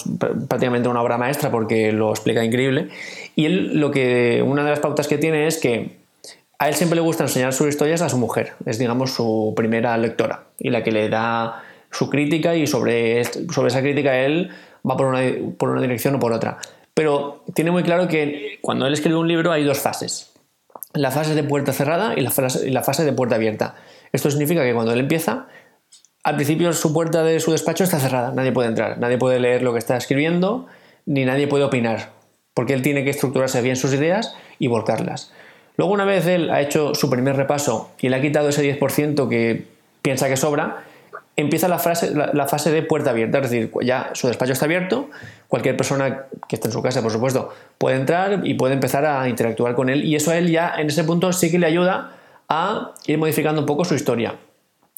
prácticamente 0.49 0.89
una 0.89 1.01
obra 1.01 1.17
maestra 1.17 1.49
porque 1.51 1.93
lo 1.93 2.09
explica 2.09 2.43
increíble. 2.43 2.89
Y 3.37 3.45
él 3.45 3.79
lo 3.79 3.91
que 3.91 4.43
una 4.45 4.63
de 4.65 4.71
las 4.71 4.79
pautas 4.79 5.07
que 5.07 5.17
tiene 5.17 5.47
es 5.47 5.57
que 5.57 5.95
a 6.59 6.67
él 6.67 6.75
siempre 6.75 6.97
le 6.97 7.01
gusta 7.01 7.23
enseñar 7.23 7.53
sus 7.53 7.69
historias 7.69 8.01
a 8.01 8.09
su 8.09 8.17
mujer, 8.17 8.53
es 8.65 8.77
digamos 8.77 9.11
su 9.11 9.53
primera 9.55 9.97
lectora 9.97 10.47
y 10.59 10.69
la 10.69 10.83
que 10.83 10.91
le 10.91 11.07
da 11.07 11.63
su 11.91 12.09
crítica 12.09 12.55
y 12.55 12.67
sobre, 12.67 13.23
sobre 13.23 13.69
esa 13.69 13.81
crítica 13.81 14.17
él 14.19 14.49
va 14.85 14.97
por 14.97 15.07
una, 15.07 15.21
por 15.57 15.69
una 15.69 15.81
dirección 15.81 16.15
o 16.15 16.19
por 16.19 16.33
otra. 16.33 16.57
Pero 16.93 17.43
tiene 17.53 17.71
muy 17.71 17.83
claro 17.83 18.07
que 18.07 18.59
cuando 18.61 18.85
él 18.85 18.93
escribe 18.93 19.17
un 19.17 19.27
libro 19.27 19.51
hay 19.51 19.63
dos 19.63 19.79
fases. 19.79 20.33
La 20.93 21.09
fase 21.09 21.35
de 21.35 21.43
puerta 21.43 21.73
cerrada 21.73 22.13
y 22.17 22.21
la 22.21 22.31
fase, 22.31 22.67
y 22.67 22.71
la 22.71 22.83
fase 22.83 23.03
de 23.03 23.13
puerta 23.13 23.35
abierta. 23.35 23.75
Esto 24.13 24.29
significa 24.29 24.63
que 24.63 24.73
cuando 24.73 24.93
él 24.93 24.99
empieza, 24.99 25.47
al 26.23 26.35
principio 26.35 26.71
su 26.71 26.93
puerta 26.93 27.23
de 27.23 27.39
su 27.39 27.51
despacho 27.51 27.83
está 27.83 27.99
cerrada, 27.99 28.31
nadie 28.31 28.51
puede 28.51 28.69
entrar, 28.69 28.97
nadie 28.99 29.17
puede 29.17 29.39
leer 29.39 29.63
lo 29.63 29.73
que 29.73 29.79
está 29.79 29.97
escribiendo, 29.97 30.67
ni 31.05 31.25
nadie 31.25 31.47
puede 31.47 31.65
opinar, 31.65 32.11
porque 32.53 32.73
él 32.73 32.81
tiene 32.81 33.03
que 33.03 33.09
estructurarse 33.09 33.61
bien 33.61 33.75
sus 33.75 33.93
ideas 33.93 34.35
y 34.59 34.67
volcarlas. 34.67 35.33
Luego 35.75 35.93
una 35.93 36.05
vez 36.05 36.27
él 36.27 36.51
ha 36.51 36.61
hecho 36.61 36.93
su 36.93 37.09
primer 37.09 37.35
repaso 37.35 37.89
y 37.99 38.09
le 38.09 38.15
ha 38.15 38.21
quitado 38.21 38.49
ese 38.49 38.79
10% 38.79 39.27
que 39.27 39.65
piensa 40.03 40.29
que 40.29 40.37
sobra, 40.37 40.83
empieza 41.35 41.67
la, 41.67 41.79
fase 41.79 42.71
de 42.71 42.83
puerta 42.83 43.09
abierta, 43.09 43.39
es 43.39 43.49
decir, 43.49 43.71
ya 43.81 44.11
su 44.13 44.27
despacho 44.27 44.53
está 44.53 44.65
abierto, 44.65 45.09
cualquier 45.47 45.75
persona 45.75 46.25
que 46.47 46.55
esté 46.55 46.67
en 46.67 46.71
su 46.71 46.83
casa, 46.83 47.01
por 47.01 47.11
supuesto, 47.11 47.51
puede 47.79 47.95
entrar 47.95 48.41
y 48.43 48.53
puede 48.53 48.75
empezar 48.75 49.05
a 49.05 49.27
interactuar 49.27 49.73
con 49.73 49.89
él 49.89 50.03
y 50.05 50.15
eso 50.15 50.29
a 50.29 50.37
él 50.37 50.51
ya 50.51 50.75
en 50.77 50.87
ese 50.87 51.03
punto 51.03 51.33
sí 51.33 51.49
que 51.49 51.57
le 51.57 51.65
ayuda 51.65 52.11
a 52.53 52.93
ir 53.07 53.17
modificando 53.17 53.61
un 53.61 53.65
poco 53.65 53.85
su 53.85 53.95
historia. 53.95 54.35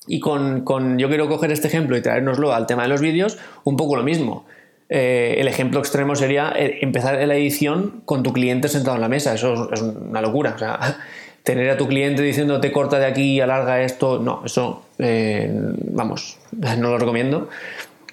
Y 0.07 0.19
con, 0.19 0.99
yo 0.99 1.07
quiero 1.09 1.27
coger 1.27 1.51
este 1.51 1.67
ejemplo 1.67 1.97
y 1.97 2.01
traérnoslo 2.01 2.53
al 2.53 2.67
tema 2.67 2.83
de 2.83 2.89
los 2.89 3.01
vídeos, 3.01 3.37
un 3.63 3.75
poco 3.75 3.95
lo 3.95 4.03
mismo. 4.03 4.45
Eh, 4.87 5.37
el 5.39 5.47
ejemplo 5.47 5.79
extremo 5.79 6.15
sería 6.15 6.53
eh, 6.55 6.77
empezar 6.81 7.15
la 7.27 7.35
edición 7.35 8.03
con 8.05 8.21
tu 8.21 8.31
cliente 8.31 8.67
sentado 8.67 8.95
en 8.95 9.01
la 9.01 9.09
mesa. 9.09 9.33
Eso 9.33 9.71
es 9.73 9.81
una 9.81 10.21
locura. 10.21 10.53
O 10.55 10.59
sea, 10.59 10.97
tener 11.43 11.69
a 11.69 11.77
tu 11.77 11.87
cliente 11.87 12.21
diciendo 12.21 12.59
te 12.59 12.71
corta 12.71 12.99
de 12.99 13.05
aquí, 13.05 13.39
alarga 13.39 13.81
esto, 13.81 14.19
no, 14.19 14.43
eso, 14.45 14.85
eh, 14.99 15.51
vamos, 15.91 16.37
no 16.77 16.89
lo 16.89 16.97
recomiendo. 16.97 17.49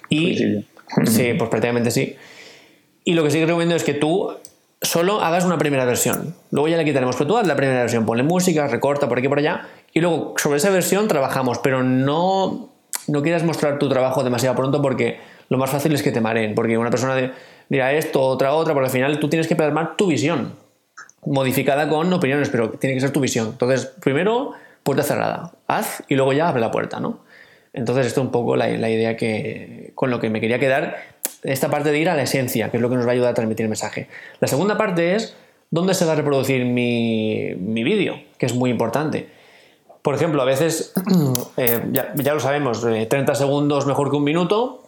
Y 0.09 0.37
sí, 0.37 0.65
sí, 1.05 1.33
pues 1.37 1.49
prácticamente 1.49 1.91
sí. 1.91 2.15
Y 3.03 3.13
lo 3.13 3.23
que 3.23 3.31
sí 3.31 3.39
que 3.39 3.45
recomiendo 3.45 3.75
es 3.75 3.83
que 3.83 3.93
tú 3.93 4.31
solo 4.83 5.21
hagas 5.21 5.45
una 5.45 5.57
primera 5.57 5.85
versión. 5.85 6.35
Luego 6.51 6.67
ya 6.67 6.77
le 6.77 6.85
quitaremos, 6.85 7.15
pero 7.15 7.27
tú 7.27 7.37
haz 7.37 7.47
la 7.47 7.55
primera 7.55 7.79
versión, 7.79 8.05
ponle 8.05 8.23
música, 8.23 8.67
recorta 8.67 9.09
por 9.09 9.17
aquí 9.17 9.27
por 9.27 9.39
allá, 9.39 9.67
y 9.93 10.01
luego 10.01 10.35
sobre 10.37 10.57
esa 10.57 10.69
versión 10.69 11.07
trabajamos, 11.07 11.57
pero 11.59 11.83
no, 11.83 12.69
no 13.07 13.21
quieras 13.23 13.43
mostrar 13.43 13.79
tu 13.79 13.89
trabajo 13.89 14.23
demasiado 14.23 14.55
pronto 14.55 14.81
porque 14.81 15.19
lo 15.49 15.57
más 15.57 15.69
fácil 15.69 15.93
es 15.93 16.03
que 16.03 16.11
te 16.11 16.21
mareen, 16.21 16.53
porque 16.53 16.77
una 16.77 16.89
persona 16.89 17.33
dirá 17.69 17.93
esto, 17.93 18.21
otra, 18.21 18.53
otra, 18.53 18.73
porque 18.73 18.87
al 18.87 18.91
final 18.91 19.19
tú 19.19 19.29
tienes 19.29 19.47
que 19.47 19.55
plasmar 19.55 19.95
tu 19.95 20.07
visión, 20.07 20.53
modificada 21.25 21.87
con 21.87 22.11
opiniones, 22.11 22.49
pero 22.49 22.71
tiene 22.71 22.95
que 22.95 23.01
ser 23.01 23.11
tu 23.11 23.21
visión. 23.21 23.49
Entonces, 23.51 23.85
primero, 24.01 24.51
puerta 24.83 25.03
cerrada, 25.03 25.53
haz 25.67 26.03
y 26.09 26.15
luego 26.15 26.33
ya 26.33 26.49
abre 26.49 26.61
la 26.61 26.71
puerta, 26.71 26.99
¿no? 26.99 27.19
Entonces, 27.71 28.07
esto 28.07 28.21
es 28.21 28.25
un 28.25 28.31
poco 28.31 28.55
la, 28.55 28.67
la 28.67 28.89
idea 28.89 29.17
que, 29.17 29.93
con 29.95 30.11
lo 30.11 30.19
que 30.19 30.29
me 30.29 30.39
quería 30.39 30.59
quedar 30.59 31.12
esta 31.43 31.69
parte 31.69 31.91
de 31.91 31.99
ir 31.99 32.09
a 32.09 32.15
la 32.15 32.23
esencia, 32.23 32.69
que 32.69 32.77
es 32.77 32.81
lo 32.81 32.89
que 32.89 32.95
nos 32.95 33.05
va 33.05 33.09
a 33.09 33.13
ayudar 33.13 33.31
a 33.31 33.33
transmitir 33.33 33.65
el 33.65 33.69
mensaje. 33.69 34.07
La 34.39 34.47
segunda 34.47 34.77
parte 34.77 35.15
es 35.15 35.35
dónde 35.73 35.95
se 35.95 36.05
va 36.05 36.11
a 36.13 36.15
reproducir 36.15 36.65
mi, 36.65 37.55
vídeo, 37.83 38.19
que 38.37 38.45
es 38.45 38.53
muy 38.53 38.69
importante. 38.69 39.27
Por 40.03 40.13
ejemplo, 40.13 40.39
a 40.41 40.45
veces, 40.45 40.93
eh, 41.57 41.81
ya, 41.91 42.33
lo 42.33 42.39
sabemos, 42.39 42.81
30 42.81 43.15
eh, 43.15 43.35
segundos 43.35 43.87
mejor 43.87 44.11
que 44.11 44.17
un 44.17 44.23
minuto, 44.23 44.83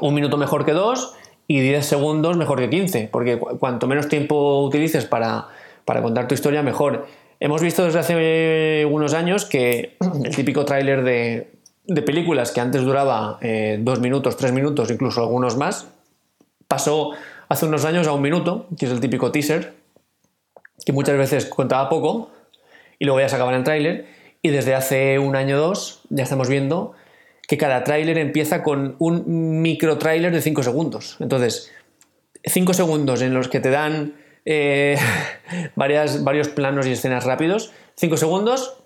un 0.00 0.12
minuto 0.12 0.36
mejor 0.36 0.64
que 0.64 0.72
dos 0.72 1.14
y 1.46 1.60
10 1.60 1.86
segundos 1.86 2.36
mejor 2.36 2.58
que 2.58 2.68
15, 2.68 3.10
porque 3.12 3.38
cuanto 3.38 3.86
menos 3.86 4.08
tiempo 4.08 4.64
utilices 4.64 5.04
para, 5.04 5.46
contar 5.86 6.26
tu 6.26 6.34
historia, 6.34 6.64
mejor. 6.64 7.06
Hemos 7.38 7.62
visto 7.62 7.84
desde 7.84 8.00
hace 8.00 8.86
unos 8.86 9.14
años 9.14 9.44
que 9.44 9.96
el 10.24 10.34
típico 10.34 10.64
tráiler 10.64 11.04
de, 11.04 12.02
películas 12.02 12.50
que 12.50 12.60
antes 12.60 12.82
duraba 12.82 13.38
eh, 13.40 13.78
dos 13.80 14.00
minutos, 14.00 14.36
tres 14.36 14.50
minutos, 14.50 14.90
incluso 14.90 15.20
algunos 15.20 15.56
más, 15.56 15.93
pasó 16.74 17.12
hace 17.48 17.66
unos 17.66 17.84
años 17.84 18.08
a 18.08 18.12
un 18.12 18.20
minuto, 18.20 18.66
que 18.76 18.86
es 18.86 18.90
el 18.90 18.98
típico 18.98 19.30
teaser, 19.30 19.74
que 20.84 20.92
muchas 20.92 21.16
veces 21.16 21.46
contaba 21.46 21.88
poco 21.88 22.32
y 22.98 23.04
luego 23.04 23.20
ya 23.20 23.28
se 23.28 23.36
acaba 23.36 23.52
en 23.52 23.58
el 23.58 23.64
tráiler. 23.64 24.06
Y 24.42 24.48
desde 24.48 24.74
hace 24.74 25.20
un 25.20 25.36
año 25.36 25.56
o 25.56 25.60
dos 25.60 26.00
ya 26.10 26.24
estamos 26.24 26.48
viendo 26.48 26.94
que 27.46 27.56
cada 27.56 27.84
tráiler 27.84 28.18
empieza 28.18 28.64
con 28.64 28.96
un 28.98 29.62
micro 29.62 29.98
tráiler 29.98 30.32
de 30.32 30.42
5 30.42 30.64
segundos. 30.64 31.16
Entonces, 31.20 31.70
5 32.44 32.74
segundos 32.74 33.22
en 33.22 33.34
los 33.34 33.46
que 33.46 33.60
te 33.60 33.70
dan 33.70 34.14
eh, 34.44 34.98
varias, 35.76 36.24
varios 36.24 36.48
planos 36.48 36.88
y 36.88 36.92
escenas 36.92 37.22
rápidos, 37.22 37.70
5 37.94 38.16
segundos, 38.16 38.78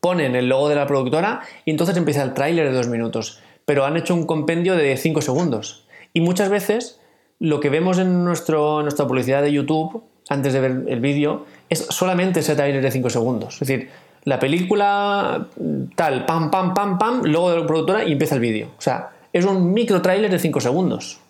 ponen 0.00 0.34
el 0.34 0.48
logo 0.48 0.68
de 0.68 0.74
la 0.74 0.88
productora 0.88 1.42
y 1.64 1.70
entonces 1.70 1.96
empieza 1.96 2.24
el 2.24 2.34
tráiler 2.34 2.70
de 2.70 2.74
2 2.74 2.88
minutos. 2.88 3.40
Pero 3.66 3.84
han 3.84 3.96
hecho 3.96 4.16
un 4.16 4.26
compendio 4.26 4.74
de 4.74 4.96
5 4.96 5.22
segundos. 5.22 5.86
Y 6.12 6.22
muchas 6.22 6.48
veces 6.48 6.99
lo 7.40 7.58
que 7.58 7.70
vemos 7.70 7.98
en 7.98 8.22
nuestro, 8.24 8.82
nuestra 8.82 9.06
publicidad 9.06 9.42
de 9.42 9.50
YouTube, 9.50 10.04
antes 10.28 10.52
de 10.52 10.60
ver 10.60 10.84
el 10.86 11.00
vídeo, 11.00 11.46
es 11.68 11.80
solamente 11.80 12.40
ese 12.40 12.54
trailer 12.54 12.82
de 12.82 12.90
5 12.90 13.10
segundos. 13.10 13.54
Es 13.60 13.66
decir, 13.66 13.88
la 14.24 14.38
película 14.38 15.48
tal, 15.96 16.26
pam, 16.26 16.50
pam, 16.50 16.74
pam, 16.74 16.98
pam, 16.98 17.22
luego 17.24 17.50
de 17.50 17.60
la 17.60 17.66
productora 17.66 18.04
y 18.04 18.12
empieza 18.12 18.34
el 18.34 18.42
vídeo. 18.42 18.68
O 18.76 18.80
sea, 18.80 19.10
es 19.32 19.46
un 19.46 19.72
micro 19.72 20.02
trailer 20.02 20.30
de 20.30 20.38
5 20.38 20.60
segundos. 20.60 21.20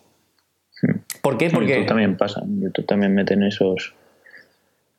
¿Por 1.21 1.37
qué? 1.37 1.49
Porque... 1.49 1.75
YouTube 1.75 1.87
también 1.87 2.17
pasa, 2.17 2.43
YouTube 2.45 2.85
también 2.85 3.15
meten 3.15 3.43
esos... 3.43 3.93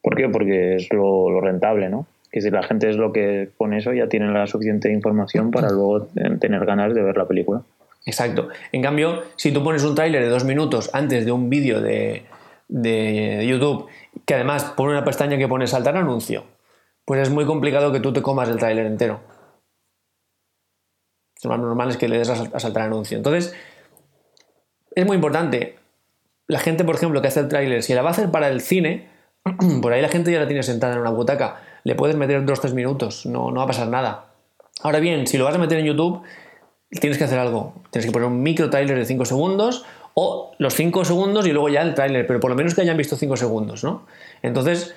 ¿Por 0.01 0.16
qué? 0.16 0.29
Porque 0.29 0.77
es 0.77 0.92
lo, 0.92 1.40
rentable, 1.40 1.88
¿no? 1.88 2.07
Que 2.31 2.40
si 2.40 2.51
la 2.51 2.62
gente 2.62 2.88
es 2.88 2.96
lo 2.96 3.12
que 3.12 3.51
pone 3.57 3.79
eso, 3.79 3.92
ya 3.92 4.09
tienen 4.09 4.33
la 4.33 4.46
suficiente 4.46 4.90
información 4.90 5.51
para 5.51 5.70
luego 5.70 6.09
tener 6.40 6.64
ganas 6.64 6.94
de 6.94 7.03
ver 7.03 7.16
la 7.16 7.29
película. 7.29 7.62
Exacto. 8.05 8.49
En 8.73 8.83
cambio, 8.83 9.23
si 9.37 9.53
tú 9.53 9.62
pones 9.62 9.85
un 9.85 9.95
tráiler 9.95 10.23
de 10.23 10.29
dos 10.29 10.45
minutos 10.45 10.91
antes 10.93 11.25
de 11.25 11.33
un 11.33 11.49
vídeo 11.49 11.81
de, 11.81 12.27
YouTube, 12.69 13.87
que 14.27 14.35
además 14.35 14.65
pone 14.77 14.93
una 14.93 15.05
pestaña 15.05 15.38
que 15.38 15.49
pone 15.49 15.67
saltar 15.67 15.97
anuncio, 15.97 16.45
pues 17.05 17.21
es 17.21 17.31
muy 17.31 17.45
complicado 17.45 17.93
que 17.93 18.01
tú 18.01 18.12
te 18.12 18.23
comas 18.23 18.49
el 18.49 18.59
tráiler 18.59 18.87
entero. 18.87 19.21
Lo 21.45 21.51
más 21.51 21.59
normal 21.59 21.91
es 21.91 21.97
que 21.97 22.09
le 22.09 22.19
des 22.19 22.31
a 22.31 22.61
saltar 22.61 22.83
anuncio. 22.83 23.17
Entonces, 23.17 23.55
es 24.95 25.07
muy 25.07 25.17
importante. 25.17 25.77
La 26.47 26.59
gente, 26.59 26.85
por 26.85 26.95
ejemplo, 26.95 27.21
que 27.23 27.29
hace 27.29 27.41
el 27.41 27.49
tráiler, 27.49 27.83
si 27.83 27.95
la 27.95 28.03
va 28.03 28.09
a 28.09 28.12
hacer 28.12 28.31
para 28.31 28.49
el 28.49 28.61
cine, 28.61 29.09
por 29.83 29.93
ahí 29.93 30.03
la 30.03 30.09
gente 30.09 30.31
ya 30.31 30.41
la 30.41 30.47
tiene 30.47 30.62
sentada 30.62 30.95
en 30.95 31.01
una 31.01 31.11
butaca, 31.11 31.61
le 31.85 31.95
puedes 31.95 32.17
meter 32.17 32.45
dos 32.45 32.61
tres 32.61 32.75
minutos, 32.75 33.27
no, 33.27 33.51
no 33.51 33.57
va 33.59 33.65
a 33.65 33.67
pasar 33.67 33.88
nada. 33.88 34.27
Ahora 34.83 35.01
bien, 35.01 35.27
si 35.27 35.38
lo 35.38 35.45
vas 35.45 35.55
a 35.55 35.59
meter 35.59 35.79
en 35.79 35.87
YouTube, 35.87 36.23
tienes 37.00 37.18
que 37.18 37.24
hacer 37.24 37.38
algo. 37.38 37.74
Tienes 37.90 38.07
que 38.07 38.12
poner 38.12 38.28
un 38.28 38.42
micro 38.42 38.70
trailer 38.70 38.98
de 38.98 39.05
5 39.05 39.24
segundos 39.24 39.85
o 40.14 40.52
los 40.59 40.74
5 40.74 41.05
segundos 41.05 41.46
y 41.46 41.52
luego 41.52 41.68
ya 41.68 41.83
el 41.83 41.94
trailer, 41.94 42.26
pero 42.26 42.40
por 42.40 42.50
lo 42.50 42.57
menos 42.57 42.74
que 42.74 42.83
hayan 42.83 42.96
visto 42.96 43.16
5 43.16 43.37
segundos, 43.37 43.83
¿no? 43.83 44.07
Entonces, 44.42 44.94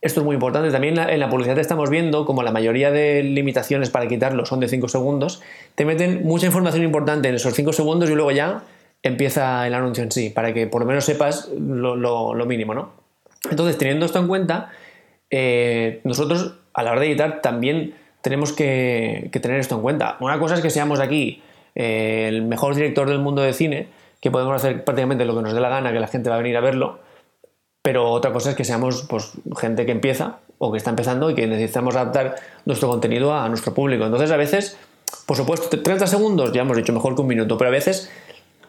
esto 0.00 0.20
es 0.20 0.24
muy 0.24 0.34
importante. 0.34 0.70
También 0.70 0.98
en 0.98 1.20
la 1.20 1.28
publicidad 1.28 1.58
estamos 1.58 1.90
viendo, 1.90 2.24
como 2.24 2.42
la 2.42 2.52
mayoría 2.52 2.90
de 2.90 3.22
limitaciones 3.22 3.90
para 3.90 4.06
quitarlo 4.06 4.46
son 4.46 4.60
de 4.60 4.68
5 4.68 4.88
segundos, 4.88 5.42
te 5.74 5.84
meten 5.84 6.22
mucha 6.24 6.46
información 6.46 6.84
importante 6.84 7.28
en 7.28 7.34
esos 7.34 7.54
5 7.54 7.72
segundos 7.72 8.10
y 8.10 8.14
luego 8.14 8.30
ya 8.30 8.62
empieza 9.02 9.66
el 9.66 9.74
anuncio 9.74 10.04
en 10.04 10.12
sí, 10.12 10.30
para 10.30 10.54
que 10.54 10.68
por 10.68 10.82
lo 10.82 10.86
menos 10.86 11.04
sepas 11.04 11.48
lo, 11.58 11.96
lo 11.96 12.46
mínimo, 12.46 12.74
¿no? 12.74 12.92
Entonces, 13.50 13.76
teniendo 13.76 14.06
esto 14.06 14.20
en 14.20 14.28
cuenta, 14.28 14.70
eh, 15.30 16.00
nosotros 16.04 16.54
a 16.74 16.82
la 16.82 16.92
hora 16.92 17.00
de 17.00 17.08
editar 17.08 17.40
también 17.42 17.94
tenemos 18.22 18.52
que, 18.52 19.28
tener 19.42 19.58
esto 19.60 19.74
en 19.74 19.82
cuenta. 19.82 20.16
Una 20.20 20.38
cosa 20.38 20.54
es 20.54 20.60
que 20.60 20.70
seamos 20.70 21.00
aquí 21.00 21.42
eh, 21.74 22.26
el 22.28 22.42
mejor 22.42 22.74
director 22.74 23.08
del 23.08 23.18
mundo 23.18 23.42
de 23.42 23.52
cine, 23.52 23.88
que 24.20 24.30
podemos 24.30 24.54
hacer 24.54 24.84
prácticamente 24.84 25.24
lo 25.24 25.34
que 25.36 25.42
nos 25.42 25.52
dé 25.52 25.60
la 25.60 25.68
gana, 25.68 25.92
que 25.92 26.00
la 26.00 26.06
gente 26.06 26.30
va 26.30 26.36
a 26.36 26.38
venir 26.38 26.56
a 26.56 26.60
verlo, 26.60 27.00
pero 27.82 28.10
otra 28.10 28.32
cosa 28.32 28.50
es 28.50 28.56
que 28.56 28.64
seamos 28.64 29.02
pues, 29.08 29.32
gente 29.58 29.84
que 29.84 29.92
empieza 29.92 30.38
o 30.58 30.70
que 30.70 30.78
está 30.78 30.90
empezando 30.90 31.28
y 31.30 31.34
que 31.34 31.48
necesitamos 31.48 31.96
adaptar 31.96 32.36
nuestro 32.64 32.88
contenido 32.88 33.34
a 33.34 33.48
nuestro 33.48 33.74
público. 33.74 34.04
Entonces, 34.04 34.30
a 34.30 34.36
veces, 34.36 34.78
por 35.26 35.36
supuesto, 35.36 35.68
30 35.68 36.06
segundos, 36.06 36.52
ya 36.52 36.62
hemos 36.62 36.76
dicho 36.76 36.92
mejor 36.92 37.16
que 37.16 37.22
un 37.22 37.26
minuto, 37.26 37.58
pero 37.58 37.68
a 37.68 37.72
veces 37.72 38.08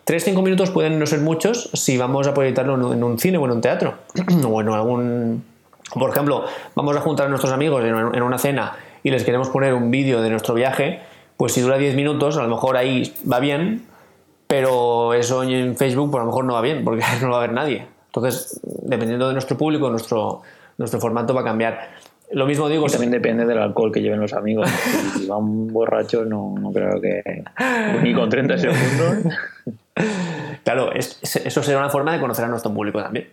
3-5 0.08 0.42
minutos 0.42 0.72
pueden 0.72 0.98
no 0.98 1.06
ser 1.06 1.20
muchos 1.20 1.70
si 1.74 2.00
vamos 2.00 2.26
a 2.26 2.34
proyectarlo 2.34 2.94
en 2.94 3.04
un 3.04 3.20
cine 3.20 3.38
o 3.38 3.46
en 3.46 3.52
un 3.52 3.62
teatro 3.62 4.00
o 4.48 4.62
en 4.62 4.70
algún... 4.70 5.46
Por 5.94 6.10
ejemplo, 6.10 6.46
vamos 6.74 6.98
a 6.98 7.02
juntar 7.02 7.28
a 7.28 7.30
nuestros 7.30 7.54
amigos 7.54 7.84
en 7.86 8.24
una 8.24 8.40
cena 8.40 8.76
y 9.04 9.12
les 9.12 9.24
queremos 9.24 9.50
poner 9.50 9.74
un 9.74 9.92
vídeo 9.92 10.22
de 10.22 10.30
nuestro 10.30 10.54
viaje, 10.54 11.02
pues 11.38 11.54
si 11.54 11.62
dura 11.62 11.78
10 11.78 11.96
minutos, 11.96 12.38
a 12.38 12.44
lo 12.44 12.50
mejor 12.50 12.78
ahí 12.78 13.14
va 13.30 13.40
bien, 13.40 13.84
pero 14.48 15.14
eso 15.14 15.44
en 15.44 15.76
Facebook 15.76 16.12
pues, 16.12 16.22
a 16.22 16.26
lo 16.26 16.32
mejor 16.32 16.46
no 16.46 16.54
va 16.54 16.62
bien, 16.62 16.84
porque 16.84 17.04
no 17.22 17.32
va 17.32 17.38
a 17.38 17.42
ver 17.42 17.54
nadie. 17.54 17.86
Entonces, 18.08 18.60
dependiendo 18.64 19.28
de 19.28 19.34
nuestro 19.34 19.58
público, 19.58 19.90
nuestro, 19.90 20.42
nuestro 20.78 21.00
formato 21.00 21.34
va 21.34 21.42
a 21.42 21.44
cambiar. 21.44 21.90
Lo 22.32 22.46
mismo 22.46 22.70
digo. 22.70 22.88
también 22.88 23.12
depende 23.12 23.46
del 23.46 23.60
alcohol 23.60 23.92
que 23.92 24.02
lleven 24.02 24.20
los 24.20 24.34
amigos. 24.34 24.70
si 25.18 25.28
va 25.28 25.38
un 25.38 25.72
borracho, 25.74 26.24
no, 26.26 26.56
no 26.60 26.72
creo 26.72 27.02
que. 27.02 27.44
Ni 28.02 28.14
con 28.14 28.30
30 28.30 28.58
segundos. 28.58 29.34
Claro, 30.64 30.92
eso 30.94 31.64
será 31.64 31.80
una 31.80 31.90
forma 31.90 32.14
de 32.14 32.20
conocer 32.20 32.46
a 32.46 32.48
nuestro 32.48 32.74
público 32.74 33.02
también. 33.02 33.28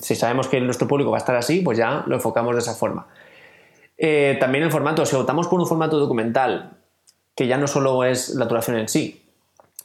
Si 0.00 0.14
sabemos 0.14 0.48
que 0.48 0.60
nuestro 0.60 0.88
público 0.88 1.10
va 1.10 1.18
a 1.18 1.20
estar 1.20 1.36
así, 1.36 1.60
pues 1.60 1.78
ya 1.78 2.02
lo 2.06 2.16
enfocamos 2.16 2.54
de 2.54 2.60
esa 2.60 2.74
forma. 2.74 3.06
Eh, 3.96 4.36
también 4.40 4.64
el 4.64 4.70
formato, 4.70 5.06
si 5.06 5.16
optamos 5.16 5.48
por 5.48 5.60
un 5.60 5.66
formato 5.66 5.98
documental, 5.98 6.72
que 7.34 7.46
ya 7.46 7.56
no 7.56 7.66
solo 7.66 8.04
es 8.04 8.30
la 8.30 8.46
duración 8.46 8.78
en 8.78 8.88
sí, 8.88 9.22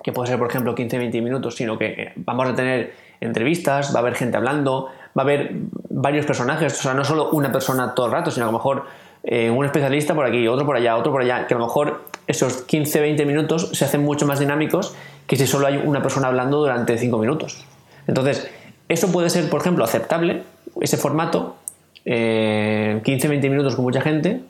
que 0.03 0.11
puede 0.11 0.29
ser, 0.29 0.37
por 0.37 0.49
ejemplo, 0.49 0.75
15-20 0.75 1.21
minutos, 1.21 1.55
sino 1.55 1.77
que 1.77 2.13
vamos 2.15 2.47
a 2.47 2.55
tener 2.55 2.93
entrevistas, 3.21 3.93
va 3.93 3.99
a 3.99 4.01
haber 4.01 4.15
gente 4.15 4.37
hablando, 4.37 4.87
va 5.17 5.21
a 5.21 5.25
haber 5.25 5.51
varios 5.89 6.25
personajes, 6.25 6.79
o 6.79 6.81
sea, 6.81 6.93
no 6.93 7.03
solo 7.03 7.29
una 7.31 7.51
persona 7.51 7.93
todo 7.93 8.05
el 8.05 8.11
rato, 8.13 8.31
sino 8.31 8.45
a 8.45 8.51
lo 8.51 8.57
mejor 8.57 8.85
eh, 9.23 9.49
un 9.49 9.65
especialista 9.65 10.15
por 10.15 10.25
aquí, 10.25 10.47
otro 10.47 10.65
por 10.65 10.77
allá, 10.77 10.95
otro 10.95 11.11
por 11.11 11.21
allá, 11.21 11.45
que 11.47 11.53
a 11.53 11.57
lo 11.57 11.65
mejor 11.65 12.05
esos 12.27 12.67
15-20 12.67 13.25
minutos 13.25 13.71
se 13.73 13.83
hacen 13.83 14.03
mucho 14.03 14.25
más 14.25 14.39
dinámicos 14.39 14.95
que 15.27 15.35
si 15.35 15.45
solo 15.45 15.67
hay 15.67 15.77
una 15.77 16.01
persona 16.01 16.27
hablando 16.27 16.59
durante 16.59 16.97
5 16.97 17.17
minutos. 17.17 17.65
Entonces, 18.07 18.49
eso 18.87 19.11
puede 19.11 19.29
ser, 19.29 19.49
por 19.49 19.61
ejemplo, 19.61 19.83
aceptable, 19.83 20.43
ese 20.81 20.97
formato, 20.97 21.57
15-20 22.05 23.43
eh, 23.43 23.49
minutos 23.49 23.75
con 23.75 23.85
mucha 23.85 24.01
gente, 24.01 24.41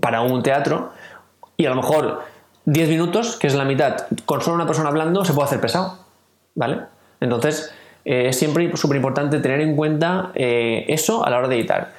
para 0.00 0.22
un 0.22 0.42
teatro, 0.42 0.92
y 1.56 1.66
a 1.66 1.70
lo 1.70 1.76
mejor 1.76 2.22
10 2.66 2.88
minutos, 2.88 3.36
que 3.36 3.46
es 3.46 3.54
la 3.54 3.64
mitad, 3.64 4.06
con 4.24 4.40
solo 4.40 4.56
una 4.56 4.66
persona 4.66 4.88
hablando, 4.88 5.24
se 5.24 5.32
puede 5.32 5.46
hacer 5.46 5.60
pesado. 5.60 5.98
¿Vale? 6.54 6.80
Entonces, 7.20 7.72
eh, 8.04 8.28
es 8.28 8.38
siempre 8.38 8.76
súper 8.76 8.96
importante 8.96 9.40
tener 9.40 9.60
en 9.60 9.76
cuenta 9.76 10.30
eh, 10.34 10.84
eso 10.88 11.24
a 11.24 11.30
la 11.30 11.38
hora 11.38 11.48
de 11.48 11.56
editar. 11.56 11.92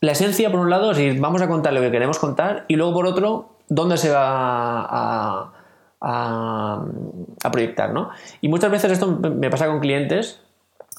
La 0.00 0.12
esencia, 0.12 0.50
por 0.50 0.60
un 0.60 0.70
lado, 0.70 0.90
es 0.90 0.96
decir, 0.96 1.20
vamos 1.20 1.42
a 1.42 1.48
contar 1.48 1.72
lo 1.72 1.80
que 1.80 1.90
queremos 1.90 2.18
contar, 2.18 2.64
y 2.68 2.76
luego, 2.76 2.94
por 2.94 3.06
otro, 3.06 3.50
dónde 3.68 3.96
se 3.96 4.10
va 4.10 4.80
a, 4.88 5.52
a, 6.00 7.50
proyectar, 7.50 7.92
¿no? 7.92 8.10
Y 8.40 8.48
muchas 8.48 8.70
veces 8.70 8.92
esto 8.92 9.08
me 9.08 9.50
pasa 9.50 9.66
con 9.66 9.80
clientes, 9.80 10.40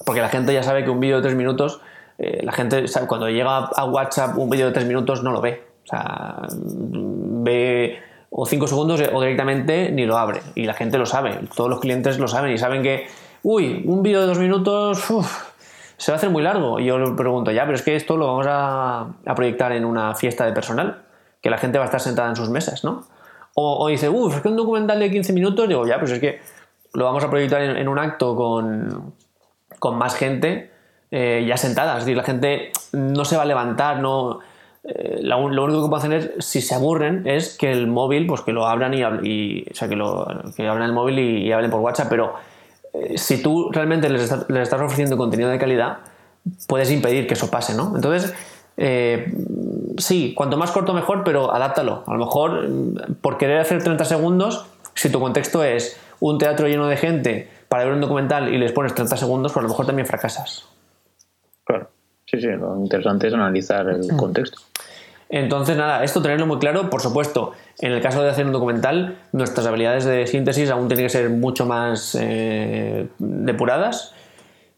porque 0.06 0.22
la 0.22 0.30
gente 0.30 0.54
ya 0.54 0.64
sabe 0.64 0.84
que 0.84 0.90
un 0.90 1.00
vídeo 1.00 1.18
de 1.18 1.24
3 1.24 1.36
minutos, 1.36 1.82
eh, 2.20 2.42
la 2.44 2.52
gente, 2.52 2.84
cuando 3.08 3.30
llega 3.30 3.58
a 3.58 3.86
WhatsApp 3.86 4.38
un 4.38 4.50
vídeo 4.50 4.68
de 4.68 4.74
3 4.74 4.86
minutos 4.86 5.24
no 5.24 5.32
lo 5.32 5.40
ve. 5.40 5.64
O 5.86 5.88
sea, 5.88 6.42
ve 6.52 7.98
o 8.30 8.46
5 8.46 8.68
segundos 8.68 9.02
o 9.14 9.22
directamente 9.22 9.90
ni 9.92 10.06
lo 10.06 10.18
abre. 10.18 10.42
Y 10.54 10.66
la 10.66 10.74
gente 10.74 10.98
lo 10.98 11.06
sabe, 11.06 11.40
todos 11.56 11.70
los 11.70 11.80
clientes 11.80 12.20
lo 12.20 12.28
saben 12.28 12.52
y 12.52 12.58
saben 12.58 12.84
que, 12.84 13.08
uy, 13.42 13.84
un 13.86 14.04
vídeo 14.04 14.20
de 14.22 14.28
2 14.28 14.40
minutos 14.40 15.02
se 15.98 16.12
va 16.12 16.16
a 16.16 16.18
hacer 16.18 16.30
muy 16.30 16.44
largo. 16.44 16.80
Y 16.82 16.86
yo 16.86 17.00
le 17.00 17.12
pregunto, 17.14 17.52
ya, 17.52 17.64
pero 17.64 17.76
es 17.76 17.84
que 17.84 17.96
esto 17.96 18.18
lo 18.18 18.28
vamos 18.28 18.48
a, 18.50 19.08
proyectar 19.34 19.72
en 19.72 19.86
una 19.86 20.14
fiesta 20.14 20.46
de 20.46 20.52
personal, 20.52 21.04
que 21.42 21.50
la 21.50 21.58
gente 21.58 21.78
va 21.78 21.86
a 21.86 21.88
estar 21.88 22.02
sentada 22.02 22.28
en 22.28 22.36
sus 22.36 22.50
mesas, 22.50 22.84
¿no? 22.84 23.06
O, 23.56 23.88
dice, 23.88 24.08
uff, 24.10 24.38
es 24.38 24.42
que 24.42 24.48
un 24.48 24.56
documental 24.56 25.00
de 25.00 25.10
15 25.10 25.34
minutos, 25.34 25.68
digo, 25.68 25.86
ya, 25.86 26.00
pues 26.00 26.12
es 26.12 26.20
que 26.20 26.40
lo 26.94 27.06
vamos 27.06 27.24
a 27.24 27.30
proyectar 27.30 27.62
en, 27.62 27.88
un 27.88 28.00
acto 28.00 28.36
con, 28.36 29.14
con 29.80 29.98
más 29.98 30.16
gente 30.16 30.72
eh, 31.12 31.44
ya 31.48 31.58
sentada. 31.58 31.94
Es 31.98 32.06
decir, 32.06 32.16
la 32.16 32.24
gente 32.24 32.72
no 32.94 33.26
se 33.26 33.36
va 33.36 33.44
a 33.44 33.46
levantar, 33.46 34.00
no. 34.00 34.40
Eh, 34.84 35.20
lo, 35.22 35.40
único 35.40 35.84
que 35.84 35.90
pueden 35.90 36.14
hacer 36.14 36.36
si 36.40 36.62
se 36.62 36.76
aburren 36.76 37.28
es 37.28 37.58
que 37.58 37.72
el 37.72 37.88
móvil, 37.88 38.28
pues 38.28 38.42
que 38.42 38.54
lo 38.54 38.68
abran 38.68 38.94
y, 38.94 39.02
y 39.28 39.66
o 39.70 39.76
sea, 39.76 39.88
que, 39.90 39.96
lo, 39.96 40.28
que 40.56 40.68
abran 40.68 40.86
el 40.86 40.94
móvil 40.94 41.20
y, 41.20 41.52
hablen 41.52 41.72
por 41.72 41.82
WhatsApp, 41.82 42.08
pero 42.10 42.36
eh, 42.94 43.18
si 43.18 43.42
tú 43.42 43.72
realmente 43.72 44.10
les, 44.10 44.32
estás 44.32 44.82
ofreciendo 44.82 45.18
contenido 45.18 45.50
de 45.50 45.58
calidad, 45.58 46.00
puedes 46.68 46.92
impedir 46.92 47.28
que 47.28 47.34
eso 47.34 47.50
pase, 47.50 47.76
¿no? 47.76 47.94
Entonces, 47.96 48.34
sí, 49.98 50.34
cuanto 50.36 50.58
más 50.58 50.72
corto 50.72 50.94
mejor, 50.94 51.24
pero 51.26 51.54
adáptalo. 51.54 52.04
A 52.08 52.14
lo 52.14 52.20
mejor, 52.20 52.70
por 53.22 53.38
querer 53.38 53.60
hacer 53.60 53.84
30 53.84 54.06
segundos, 54.06 54.66
si 54.94 55.12
tu 55.12 55.20
contexto 55.20 55.64
es 55.64 56.00
un 56.20 56.38
teatro 56.38 56.68
lleno 56.68 56.88
de 56.88 56.98
gente 56.98 57.50
para 57.68 57.84
ver 57.84 57.94
un 57.94 58.02
documental 58.02 58.54
y 58.54 58.58
les 58.58 58.72
pones 58.72 58.96
30 58.96 59.18
segundos, 59.18 59.52
pues 59.52 59.64
a 59.64 59.64
lo 59.64 59.70
mejor 59.70 59.86
también 59.86 60.08
fracasas. 60.08 60.66
Sí, 62.30 62.40
sí, 62.40 62.48
lo 62.48 62.78
interesante 62.78 63.28
es 63.28 63.34
analizar 63.34 63.88
el 63.90 64.08
contexto. 64.16 64.60
Entonces, 65.30 65.78
nada, 65.78 66.04
esto 66.04 66.22
tenerlo 66.22 66.48
muy 66.48 66.58
claro, 66.58 66.90
por 66.90 67.02
supuesto, 67.02 67.54
en 67.80 67.92
el 67.92 68.02
caso 68.02 68.24
de 68.24 68.30
hacer 68.30 68.46
un 68.46 68.52
documental, 68.52 69.18
nuestras 69.32 69.66
habilidades 69.68 70.06
de 70.06 70.26
síntesis 70.26 70.70
aún 70.70 70.88
tienen 70.88 71.06
que 71.06 71.10
ser 71.10 71.30
mucho 71.30 71.66
más 71.66 72.18
eh, 72.20 73.08
depuradas, 73.20 74.14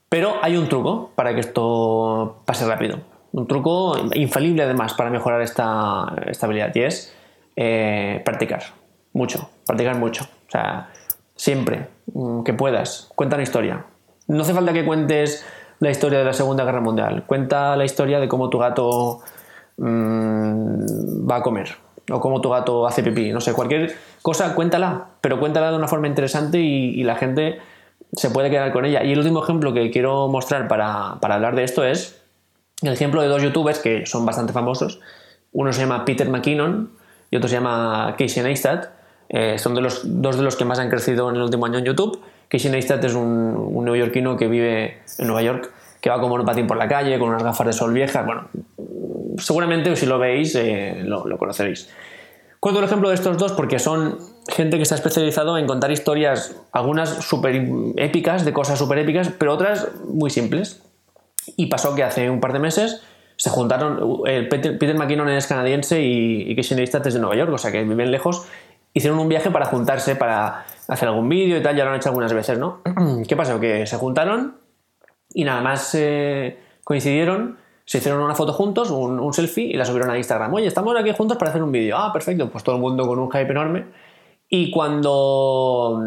pero 0.10 0.36
hay 0.42 0.58
un 0.58 0.68
truco 0.68 1.12
para 1.16 1.34
que 1.34 1.40
esto 1.40 2.42
pase 2.46 2.66
rápido 2.66 3.00
un 3.34 3.48
truco 3.48 3.96
infalible 4.14 4.64
además 4.64 4.94
para 4.94 5.10
mejorar 5.10 5.42
esta, 5.42 6.04
habilidad 6.42 6.72
y 6.76 6.82
es 6.82 7.14
eh, 7.56 8.22
practicar 8.26 8.64
mucho, 9.14 9.50
practicar 9.66 9.96
mucho. 9.96 10.24
O 10.24 10.52
sea, 10.52 10.90
siempre 11.36 11.88
mm, 12.14 12.44
que 12.44 12.54
puedas, 12.54 13.10
cuenta 13.16 13.36
una 13.36 13.44
historia. 13.44 13.86
No 14.28 14.44
hace 14.44 14.54
falta 14.54 14.74
que 14.74 14.86
cuentes 14.86 15.46
la 15.82 15.90
historia 15.90 16.20
de 16.20 16.26
la 16.26 16.34
Segunda 16.34 16.64
Guerra 16.64 16.80
Mundial, 16.80 17.24
cuenta 17.26 17.76
la 17.76 17.84
historia 17.84 18.20
de 18.20 18.28
cómo 18.28 18.50
tu 18.50 18.60
gato 18.60 19.22
mm, 19.78 21.30
va 21.30 21.38
a 21.38 21.42
comer 21.42 21.76
o 22.10 22.20
cómo 22.20 22.40
tu 22.40 22.50
gato 22.50 22.86
hace 22.86 23.02
pipí, 23.02 23.32
no 23.32 23.42
sé, 23.42 23.54
cualquier 23.54 23.96
cosa, 24.22 24.54
cuéntala, 24.54 25.08
pero 25.22 25.40
cuéntala 25.40 25.72
de 25.72 25.78
una 25.78 25.88
forma 25.88 26.08
interesante 26.08 26.60
y, 26.60 27.04
la 27.04 27.16
gente 27.16 27.60
se 28.14 28.30
puede 28.30 28.52
quedar 28.52 28.72
con 28.72 28.86
ella. 28.86 29.04
Y 29.04 29.12
el 29.12 29.20
último 29.20 29.44
ejemplo 29.44 29.74
que 29.74 29.90
quiero 29.90 30.28
mostrar 30.28 30.68
para, 30.68 31.18
para 31.20 31.36
hablar 31.36 31.56
de 31.56 31.64
esto 31.64 31.84
es 31.84 32.22
el 32.84 32.94
ejemplo 32.94 33.22
de 33.24 33.28
dos 33.28 33.42
youtubers 33.42 33.80
que 33.80 34.06
son 34.06 34.24
bastante 34.24 34.54
famosos. 34.54 35.00
Uno 35.52 35.74
se 35.74 35.82
llama 35.82 36.06
Peter 36.06 36.30
McKinnon 36.30 36.92
y 37.32 37.38
otro 37.38 37.50
se 37.50 37.56
llama 37.56 38.16
Casey 38.20 38.44
Neistat. 38.44 38.90
Eh, 39.30 39.58
son 39.58 39.74
de 39.74 39.82
los, 39.82 40.02
dos 40.04 40.38
de 40.38 40.44
los 40.44 40.56
que 40.56 40.66
más 40.66 40.78
han 40.78 40.90
crecido 40.90 41.30
en 41.30 41.38
el 41.38 41.42
último 41.42 41.66
año 41.66 41.80
en 41.80 41.86
YouTube. 41.86 42.22
Casey 42.52 42.70
Neistat 42.70 43.02
es 43.06 43.14
un, 43.14 43.82
neoyorquino 43.86 44.36
que 44.36 44.50
vive 44.50 44.98
en 45.18 45.28
Nueva 45.28 45.42
York, 45.42 45.72
que 46.02 46.10
va 46.10 46.20
como 46.20 46.36
un 46.36 46.44
patín 46.44 46.68
por 46.68 46.76
la 46.76 46.90
calle, 46.90 47.18
con 47.18 47.30
unas 47.30 47.44
gafas 47.44 47.68
de 47.68 47.74
sol 47.74 47.94
viejas. 47.94 48.26
Bueno, 48.26 48.50
seguramente 49.38 49.96
si 49.96 50.06
lo 50.06 50.20
veis 50.20 50.54
eh, 50.56 51.02
lo, 51.06 51.26
lo, 51.26 51.38
conoceréis. 51.38 51.90
Cuento 52.60 52.80
el 52.80 52.86
ejemplo 52.86 53.08
de 53.08 53.16
estos 53.16 53.38
dos 53.38 53.54
porque 53.54 53.80
son 53.80 54.20
gente 54.50 54.76
que 54.76 54.84
está 54.84 54.96
especializado 54.96 55.58
en 55.58 55.66
contar 55.66 55.92
historias, 55.92 56.54
algunas 56.74 57.24
súper 57.24 57.56
épicas, 57.96 58.44
de 58.44 58.52
cosas 58.52 58.78
súper 58.78 58.98
épicas, 59.00 59.32
pero 59.38 59.54
otras 59.54 59.88
muy 60.04 60.30
simples. 60.30 60.84
Y 61.56 61.68
pasó 61.68 61.96
que 61.96 62.04
hace 62.04 62.30
un 62.30 62.42
par 62.42 62.52
de 62.52 62.60
meses 62.60 63.02
se 63.38 63.50
juntaron, 63.50 64.24
el 64.28 64.50
Peter, 64.50 64.96
McKinnon 64.96 65.30
es 65.30 65.48
canadiense 65.48 66.02
y, 66.02 66.52
y 66.52 66.56
Casey 66.56 66.76
Neistat 66.76 67.08
es 67.08 67.14
de 67.14 67.22
Nueva 67.22 67.38
York, 67.38 67.54
o 67.54 67.58
sea 67.58 67.72
que 67.72 67.84
viven 67.84 68.12
lejos, 68.12 68.46
hicieron 68.94 69.20
un 69.20 69.30
viaje 69.30 69.52
para 69.52 69.66
juntarse, 69.66 70.16
para 70.16 70.66
hacer 70.88 71.08
algún 71.08 71.30
vídeo 71.30 71.58
y 71.58 71.64
tal, 71.64 71.76
ya 71.76 71.86
lo 71.86 71.92
han 71.92 71.98
hecho 71.98 72.10
algunas 72.10 72.34
veces, 72.34 72.58
¿no? 72.58 72.82
¿Qué 73.28 73.36
pasó? 73.36 73.60
Que 73.60 73.86
se 73.86 73.98
juntaron 73.98 74.58
y 75.34 75.44
nada 75.44 75.62
más 75.62 75.96
eh, 75.96 76.60
coincidieron, 76.84 77.58
se 77.86 78.00
hicieron 78.00 78.22
una 78.22 78.36
foto 78.36 78.54
juntos, 78.54 78.92
un, 78.92 79.34
selfie 79.34 79.66
y 79.66 79.74
la 79.74 79.86
subieron 79.86 80.10
a 80.12 80.18
Instagram. 80.18 80.54
Oye, 80.54 80.68
estamos 80.68 80.96
aquí 80.98 81.12
juntos 81.12 81.38
para 81.38 81.52
hacer 81.52 81.64
un 81.64 81.72
vídeo. 81.72 81.98
Ah, 81.98 82.12
perfecto, 82.14 82.50
pues 82.50 82.64
todo 82.64 82.76
el 82.76 82.82
mundo 82.82 83.08
con 83.08 83.20
un 83.20 83.32
hype 83.32 83.52
enorme. 83.52 83.86
Y 84.50 84.70
cuando, 84.70 86.02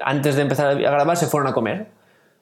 antes 0.00 0.36
de 0.36 0.42
empezar 0.42 0.68
a 0.68 0.74
grabar, 0.74 1.16
se 1.16 1.26
fueron 1.26 1.48
a 1.48 1.52
comer. 1.52 1.88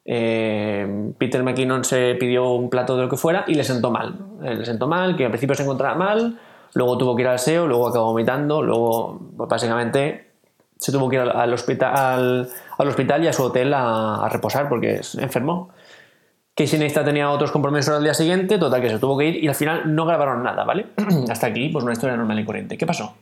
Eh, 0.05 1.13
Peter 1.17 1.43
McKinnon 1.43 1.85
se 1.85 2.17
pidió 2.17 2.51
un 2.53 2.69
plato 2.69 2.97
de 2.97 3.05
lo 3.05 3.09
que 3.09 3.17
fuera 3.17 3.45
y 3.47 3.55
le 3.55 3.65
sentó 3.65 3.91
mal. 3.91 4.19
Eh, 4.43 4.57
le 4.57 4.65
sentó 4.65 4.87
mal, 4.87 5.17
que 5.17 5.25
al 5.25 5.31
principio 5.31 5.55
se 5.55 5.63
encontraba 5.63 5.95
mal, 5.95 6.39
luego 6.75 6.99
tuvo 6.99 7.17
que 7.17 7.23
ir 7.23 7.29
al 7.29 7.39
SEO, 7.39 7.67
luego 7.67 7.89
acabó 7.89 8.07
vomitando, 8.07 8.63
luego 8.63 9.21
pues 9.37 9.49
básicamente 9.49 10.33
se 10.77 10.91
tuvo 10.91 11.09
que 11.09 11.17
ir 11.17 11.23
al, 11.23 11.53
hospital, 11.53 12.49
al, 12.79 12.89
hospital 12.89 13.25
y 13.25 13.29
a 13.29 13.33
su 13.33 13.45
hotel 13.45 13.73
a, 13.75 14.29
reposar 14.31 14.69
porque 14.69 15.03
se 15.03 15.23
enfermó. 15.23 15.71
Casey 16.55 16.79
Neistat 16.79 17.05
tenía 17.05 17.31
otros 17.31 17.51
compromisos 17.51 17.97
al 17.97 18.03
día 18.03 18.15
siguiente, 18.15 18.59
total 18.59 18.83
que 18.83 18.91
se 18.91 18.99
tuvo 18.99 19.17
que 19.17 19.27
ir 19.27 19.45
y 19.45 19.49
al 19.49 19.55
final 19.55 19.95
no 19.95 20.05
grabaron 20.05 20.43
nada, 20.43 20.65
¿vale? 20.65 20.87
Hasta 21.31 21.47
aquí, 21.47 21.69
pues 21.69 21.85
una 21.85 21.93
historia 21.93 22.17
normal 22.17 22.39
y 22.39 22.45
corriente. 22.45 22.77
¿Qué 22.77 22.87
pasó? 22.87 23.15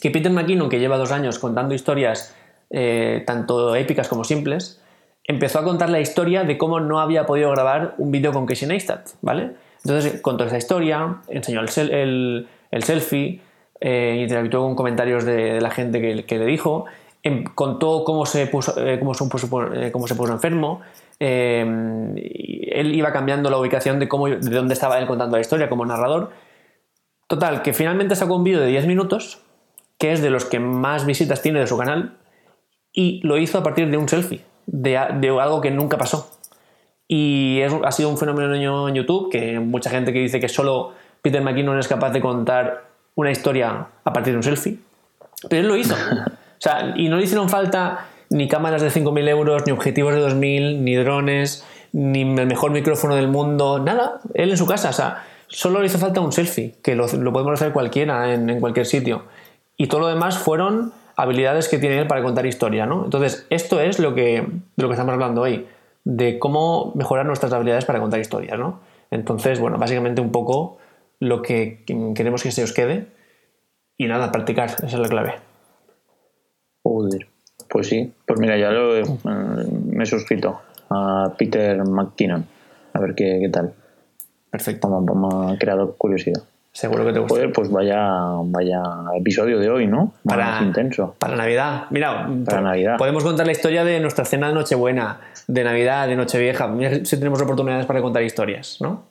Que 0.00 0.10
Peter 0.10 0.30
McKinnon, 0.30 0.68
que 0.68 0.78
lleva 0.78 0.98
dos 0.98 1.12
años 1.12 1.38
contando 1.38 1.74
historias 1.74 2.34
eh, 2.70 3.22
tanto 3.26 3.74
épicas 3.74 4.08
como 4.08 4.24
simples, 4.24 4.82
empezó 5.24 5.60
a 5.60 5.64
contar 5.64 5.88
la 5.90 6.00
historia 6.00 6.44
de 6.44 6.58
cómo 6.58 6.80
no 6.80 7.00
había 7.00 7.26
podido 7.26 7.50
grabar 7.50 7.94
un 7.98 8.10
vídeo 8.10 8.32
con 8.32 8.44
Casey 8.44 8.68
Neistat, 8.68 9.10
¿vale? 9.22 9.52
Entonces 9.84 10.20
contó 10.20 10.44
esa 10.44 10.58
historia, 10.58 11.18
enseñó 11.28 11.60
el, 11.60 11.90
el, 11.90 12.48
selfie, 12.82 13.40
eh, 13.80 14.18
interactuó 14.22 14.62
con 14.62 14.74
comentarios 14.74 15.24
de, 15.24 15.60
la 15.60 15.70
gente 15.70 16.00
que, 16.00 16.38
le 16.38 16.46
dijo, 16.46 16.86
em, 17.22 17.44
contó 17.44 18.04
cómo 18.04 18.26
se 18.26 18.46
puso, 18.46 18.74
eh, 18.84 18.98
cómo, 18.98 19.12
eh, 19.74 19.90
cómo 19.92 20.08
se 20.08 20.14
puso 20.14 20.32
enfermo, 20.32 20.80
em, 21.20 22.16
él 22.16 22.94
iba 22.94 23.12
cambiando 23.12 23.50
la 23.50 23.58
ubicación 23.58 23.98
de, 23.98 24.08
cómo, 24.08 24.28
de 24.28 24.38
dónde 24.38 24.74
estaba 24.74 24.98
él 24.98 25.06
contando 25.06 25.36
la 25.36 25.40
historia 25.40 25.68
como 25.68 25.86
narrador. 25.86 26.30
Total, 27.28 27.62
que 27.62 27.72
finalmente 27.72 28.16
sacó 28.16 28.36
un 28.36 28.44
vídeo 28.44 28.60
de 28.60 28.68
10 28.68 28.86
minutos, 28.86 29.42
que 29.98 30.12
es 30.12 30.22
de 30.22 30.30
los 30.30 30.44
que 30.44 30.60
más 30.60 31.06
visitas 31.06 31.42
tiene 31.42 31.60
de 31.60 31.66
su 31.66 31.76
canal, 31.76 32.18
y 32.92 33.20
lo 33.26 33.38
hizo 33.38 33.58
a 33.58 33.62
partir 33.62 33.90
de 33.90 33.96
un 33.96 34.08
selfie, 34.08 34.44
de, 34.66 34.98
de 35.20 35.28
algo 35.28 35.60
que 35.60 35.70
nunca 35.70 35.98
pasó. 35.98 36.30
Y 37.06 37.62
ha 37.62 37.92
sido 37.92 38.10
un 38.10 38.18
fenómeno 38.18 38.54
en 38.88 38.94
YouTube 38.94 39.30
que 39.30 39.60
mucha 39.60 39.88
gente 39.88 40.12
que 40.12 40.18
dice 40.18 40.40
que 40.40 40.48
solo 40.48 40.92
Peter 41.28 41.42
McKinnon 41.42 41.78
es 41.78 41.86
capaz 41.88 42.08
de 42.10 42.22
contar 42.22 42.84
una 43.14 43.30
historia 43.30 43.86
a 44.02 44.12
partir 44.14 44.32
de 44.32 44.38
un 44.38 44.42
selfie. 44.42 44.78
Pero 45.50 45.60
él 45.60 45.68
lo 45.68 45.76
hizo. 45.76 45.94
O 45.94 46.60
sea, 46.60 46.94
y 46.96 47.10
no 47.10 47.18
le 47.18 47.24
hicieron 47.24 47.50
falta 47.50 48.06
ni 48.30 48.48
cámaras 48.48 48.80
de 48.80 48.88
5.000 48.88 49.28
euros, 49.28 49.62
ni 49.66 49.72
objetivos 49.72 50.14
de 50.14 50.22
2.000, 50.22 50.78
ni 50.78 50.96
drones, 50.96 51.66
ni 51.92 52.22
el 52.22 52.46
mejor 52.46 52.70
micrófono 52.70 53.14
del 53.14 53.28
mundo, 53.28 53.78
nada. 53.78 54.20
Él 54.32 54.50
en 54.50 54.56
su 54.56 54.66
casa, 54.66 54.88
o 54.88 54.92
sea, 54.94 55.22
solo 55.48 55.80
le 55.80 55.86
hizo 55.86 55.98
falta 55.98 56.22
un 56.22 56.32
selfie, 56.32 56.76
que 56.82 56.96
lo, 56.96 57.06
podemos 57.06 57.52
hacer 57.52 57.72
cualquiera 57.72 58.32
en, 58.32 58.48
en, 58.48 58.58
cualquier 58.58 58.86
sitio. 58.86 59.24
Y 59.76 59.88
todo 59.88 60.00
lo 60.00 60.08
demás 60.08 60.38
fueron 60.38 60.92
habilidades 61.14 61.68
que 61.68 61.76
tiene 61.76 61.98
él 61.98 62.06
para 62.06 62.22
contar 62.22 62.46
historia, 62.46 62.86
¿no? 62.86 63.04
Entonces, 63.04 63.46
esto 63.50 63.80
es 63.80 63.98
lo 63.98 64.14
que, 64.14 64.46
de 64.76 64.82
lo 64.82 64.88
que 64.88 64.94
estamos 64.94 65.12
hablando 65.12 65.42
hoy 65.42 65.66
de 66.04 66.38
cómo 66.38 66.92
mejorar 66.94 67.26
nuestras 67.26 67.52
habilidades 67.52 67.84
para 67.84 68.00
contar 68.00 68.18
historias, 68.18 68.58
¿no? 68.58 68.80
Entonces, 69.10 69.60
bueno, 69.60 69.76
básicamente 69.76 70.22
un 70.22 70.32
poco 70.32 70.77
lo 71.20 71.42
que 71.42 71.84
queremos 72.14 72.42
que 72.42 72.52
se 72.52 72.62
os 72.62 72.72
quede 72.72 73.08
y 73.96 74.06
nada, 74.06 74.30
practicar, 74.30 74.70
esa 74.70 74.86
es 74.86 74.98
la 74.98 75.08
clave. 75.08 75.34
Joder, 76.82 77.26
pues 77.68 77.88
sí, 77.88 78.12
pues 78.26 78.38
mira, 78.38 78.56
ya 78.56 78.70
lo, 78.70 79.04
mm, 79.04 79.96
me 79.96 80.04
he 80.04 80.06
suscrito 80.06 80.60
a 80.90 81.32
Peter 81.36 81.76
McKinnon, 81.84 82.46
a 82.92 83.00
ver 83.00 83.14
qué, 83.14 83.48
tal. 83.52 83.74
Perfecto. 84.50 84.88
me 84.88 85.52
ha 85.52 85.58
creado 85.58 85.94
curiosidad. 85.96 86.42
Seguro 86.72 87.04
que 87.04 87.12
te 87.12 87.18
gusta. 87.18 87.48
pues 87.52 87.70
vaya, 87.70 87.98
vaya 88.44 88.80
episodio 89.18 89.58
de 89.58 89.68
hoy, 89.68 89.88
¿no? 89.88 90.14
Para, 90.24 90.62
intenso. 90.62 91.16
Para 91.18 91.34
Navidad. 91.34 91.86
Mira, 91.90 92.30
para 92.44 92.60
Navidad. 92.60 92.96
podemos 92.98 93.24
contar 93.24 93.46
la 93.46 93.52
historia 93.52 93.84
de 93.84 93.98
nuestra 93.98 94.24
cena 94.24 94.48
de 94.48 94.54
Nochebuena, 94.54 95.20
de 95.48 95.64
Navidad, 95.64 96.06
de 96.06 96.14
Nochevieja. 96.14 96.68
Mira 96.68 97.04
si 97.04 97.16
tenemos 97.16 97.42
oportunidades 97.42 97.84
para 97.84 98.00
contar 98.00 98.22
historias, 98.22 98.78
¿no? 98.80 99.06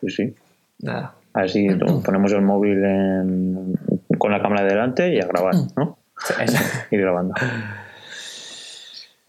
Pues 0.00 0.16
sí. 0.16 0.34
Nada. 0.80 1.14
A 1.32 1.40
ver 1.40 1.50
si 1.50 1.68
ponemos 2.04 2.32
el 2.32 2.42
móvil 2.42 2.82
con 4.18 4.32
la 4.32 4.42
cámara 4.42 4.64
delante 4.64 5.14
y 5.14 5.20
a 5.20 5.26
grabar, 5.26 5.54
¿no? 5.76 5.98
Ir 6.90 7.00
grabando. 7.00 7.34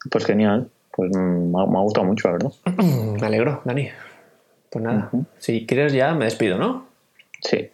Pues 0.10 0.26
genial. 0.26 0.70
Pues 0.92 1.12
me 1.16 1.60
ha, 1.60 1.82
gustado 1.82 2.06
mucho, 2.06 2.28
la 2.28 2.34
verdad. 2.34 2.52
Me 3.20 3.26
alegro, 3.26 3.62
Dani. 3.64 3.90
Pues 4.70 4.84
nada. 4.84 5.10
Si 5.38 5.66
quieres 5.66 5.94
ya 5.94 6.14
me 6.14 6.26
despido, 6.26 6.58
¿no? 6.58 6.86
Sí. 7.42 7.70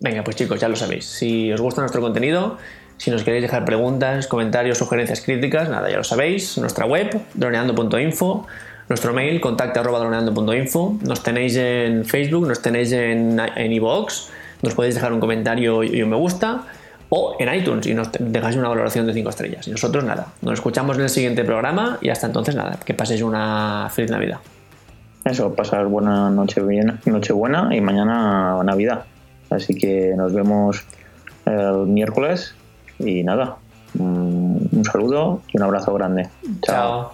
Venga, 0.00 0.24
pues 0.24 0.36
chicos, 0.36 0.60
ya 0.60 0.68
lo 0.68 0.76
sabéis. 0.76 1.04
Si 1.06 1.52
os 1.52 1.60
gusta 1.60 1.80
nuestro 1.80 2.00
contenido, 2.00 2.58
si 2.96 3.10
nos 3.10 3.22
queréis 3.22 3.42
dejar 3.42 3.64
preguntas, 3.64 4.26
comentarios, 4.26 4.78
sugerencias, 4.78 5.20
críticas, 5.20 5.68
nada, 5.68 5.88
ya 5.90 5.96
lo 5.96 6.04
sabéis. 6.04 6.58
Nuestra 6.58 6.84
web, 6.84 7.20
droneando.info, 7.34 8.46
nuestro 8.88 9.12
mail, 9.12 9.40
contacta.droneando.info. 9.40 10.98
Nos 11.02 11.22
tenéis 11.22 11.56
en 11.56 12.04
Facebook, 12.04 12.46
nos 12.46 12.62
tenéis 12.62 12.92
en 12.92 13.40
iVoox, 13.72 14.30
nos 14.62 14.74
podéis 14.74 14.94
dejar 14.94 15.12
un 15.12 15.20
comentario 15.20 15.84
y 15.84 16.02
un 16.02 16.10
me 16.10 16.16
gusta, 16.16 16.62
o 17.10 17.36
en 17.38 17.54
iTunes 17.54 17.86
y 17.86 17.94
nos 17.94 18.10
dejáis 18.18 18.56
una 18.56 18.68
valoración 18.68 19.06
de 19.06 19.14
5 19.14 19.30
estrellas. 19.30 19.68
Y 19.68 19.70
nosotros 19.70 20.04
nada, 20.04 20.28
nos 20.42 20.54
escuchamos 20.54 20.96
en 20.96 21.04
el 21.04 21.10
siguiente 21.10 21.44
programa 21.44 21.98
y 22.00 22.10
hasta 22.10 22.26
entonces 22.26 22.54
nada, 22.54 22.78
que 22.84 22.94
paséis 22.94 23.22
una 23.22 23.88
feliz 23.90 24.10
Navidad. 24.10 24.38
Eso, 25.24 25.54
pasar 25.54 25.86
buena 25.86 26.30
noche, 26.30 26.62
noche 27.04 27.32
buena 27.32 27.74
y 27.74 27.80
mañana 27.80 28.62
Navidad. 28.62 29.04
Así 29.50 29.74
que 29.74 30.14
nos 30.16 30.32
vemos 30.32 30.84
el 31.44 31.86
miércoles 31.86 32.54
y 32.98 33.22
nada, 33.24 33.56
un 33.98 34.82
saludo 34.90 35.42
y 35.52 35.56
un 35.56 35.62
abrazo 35.62 35.94
grande. 35.94 36.28
Chao. 36.62 37.12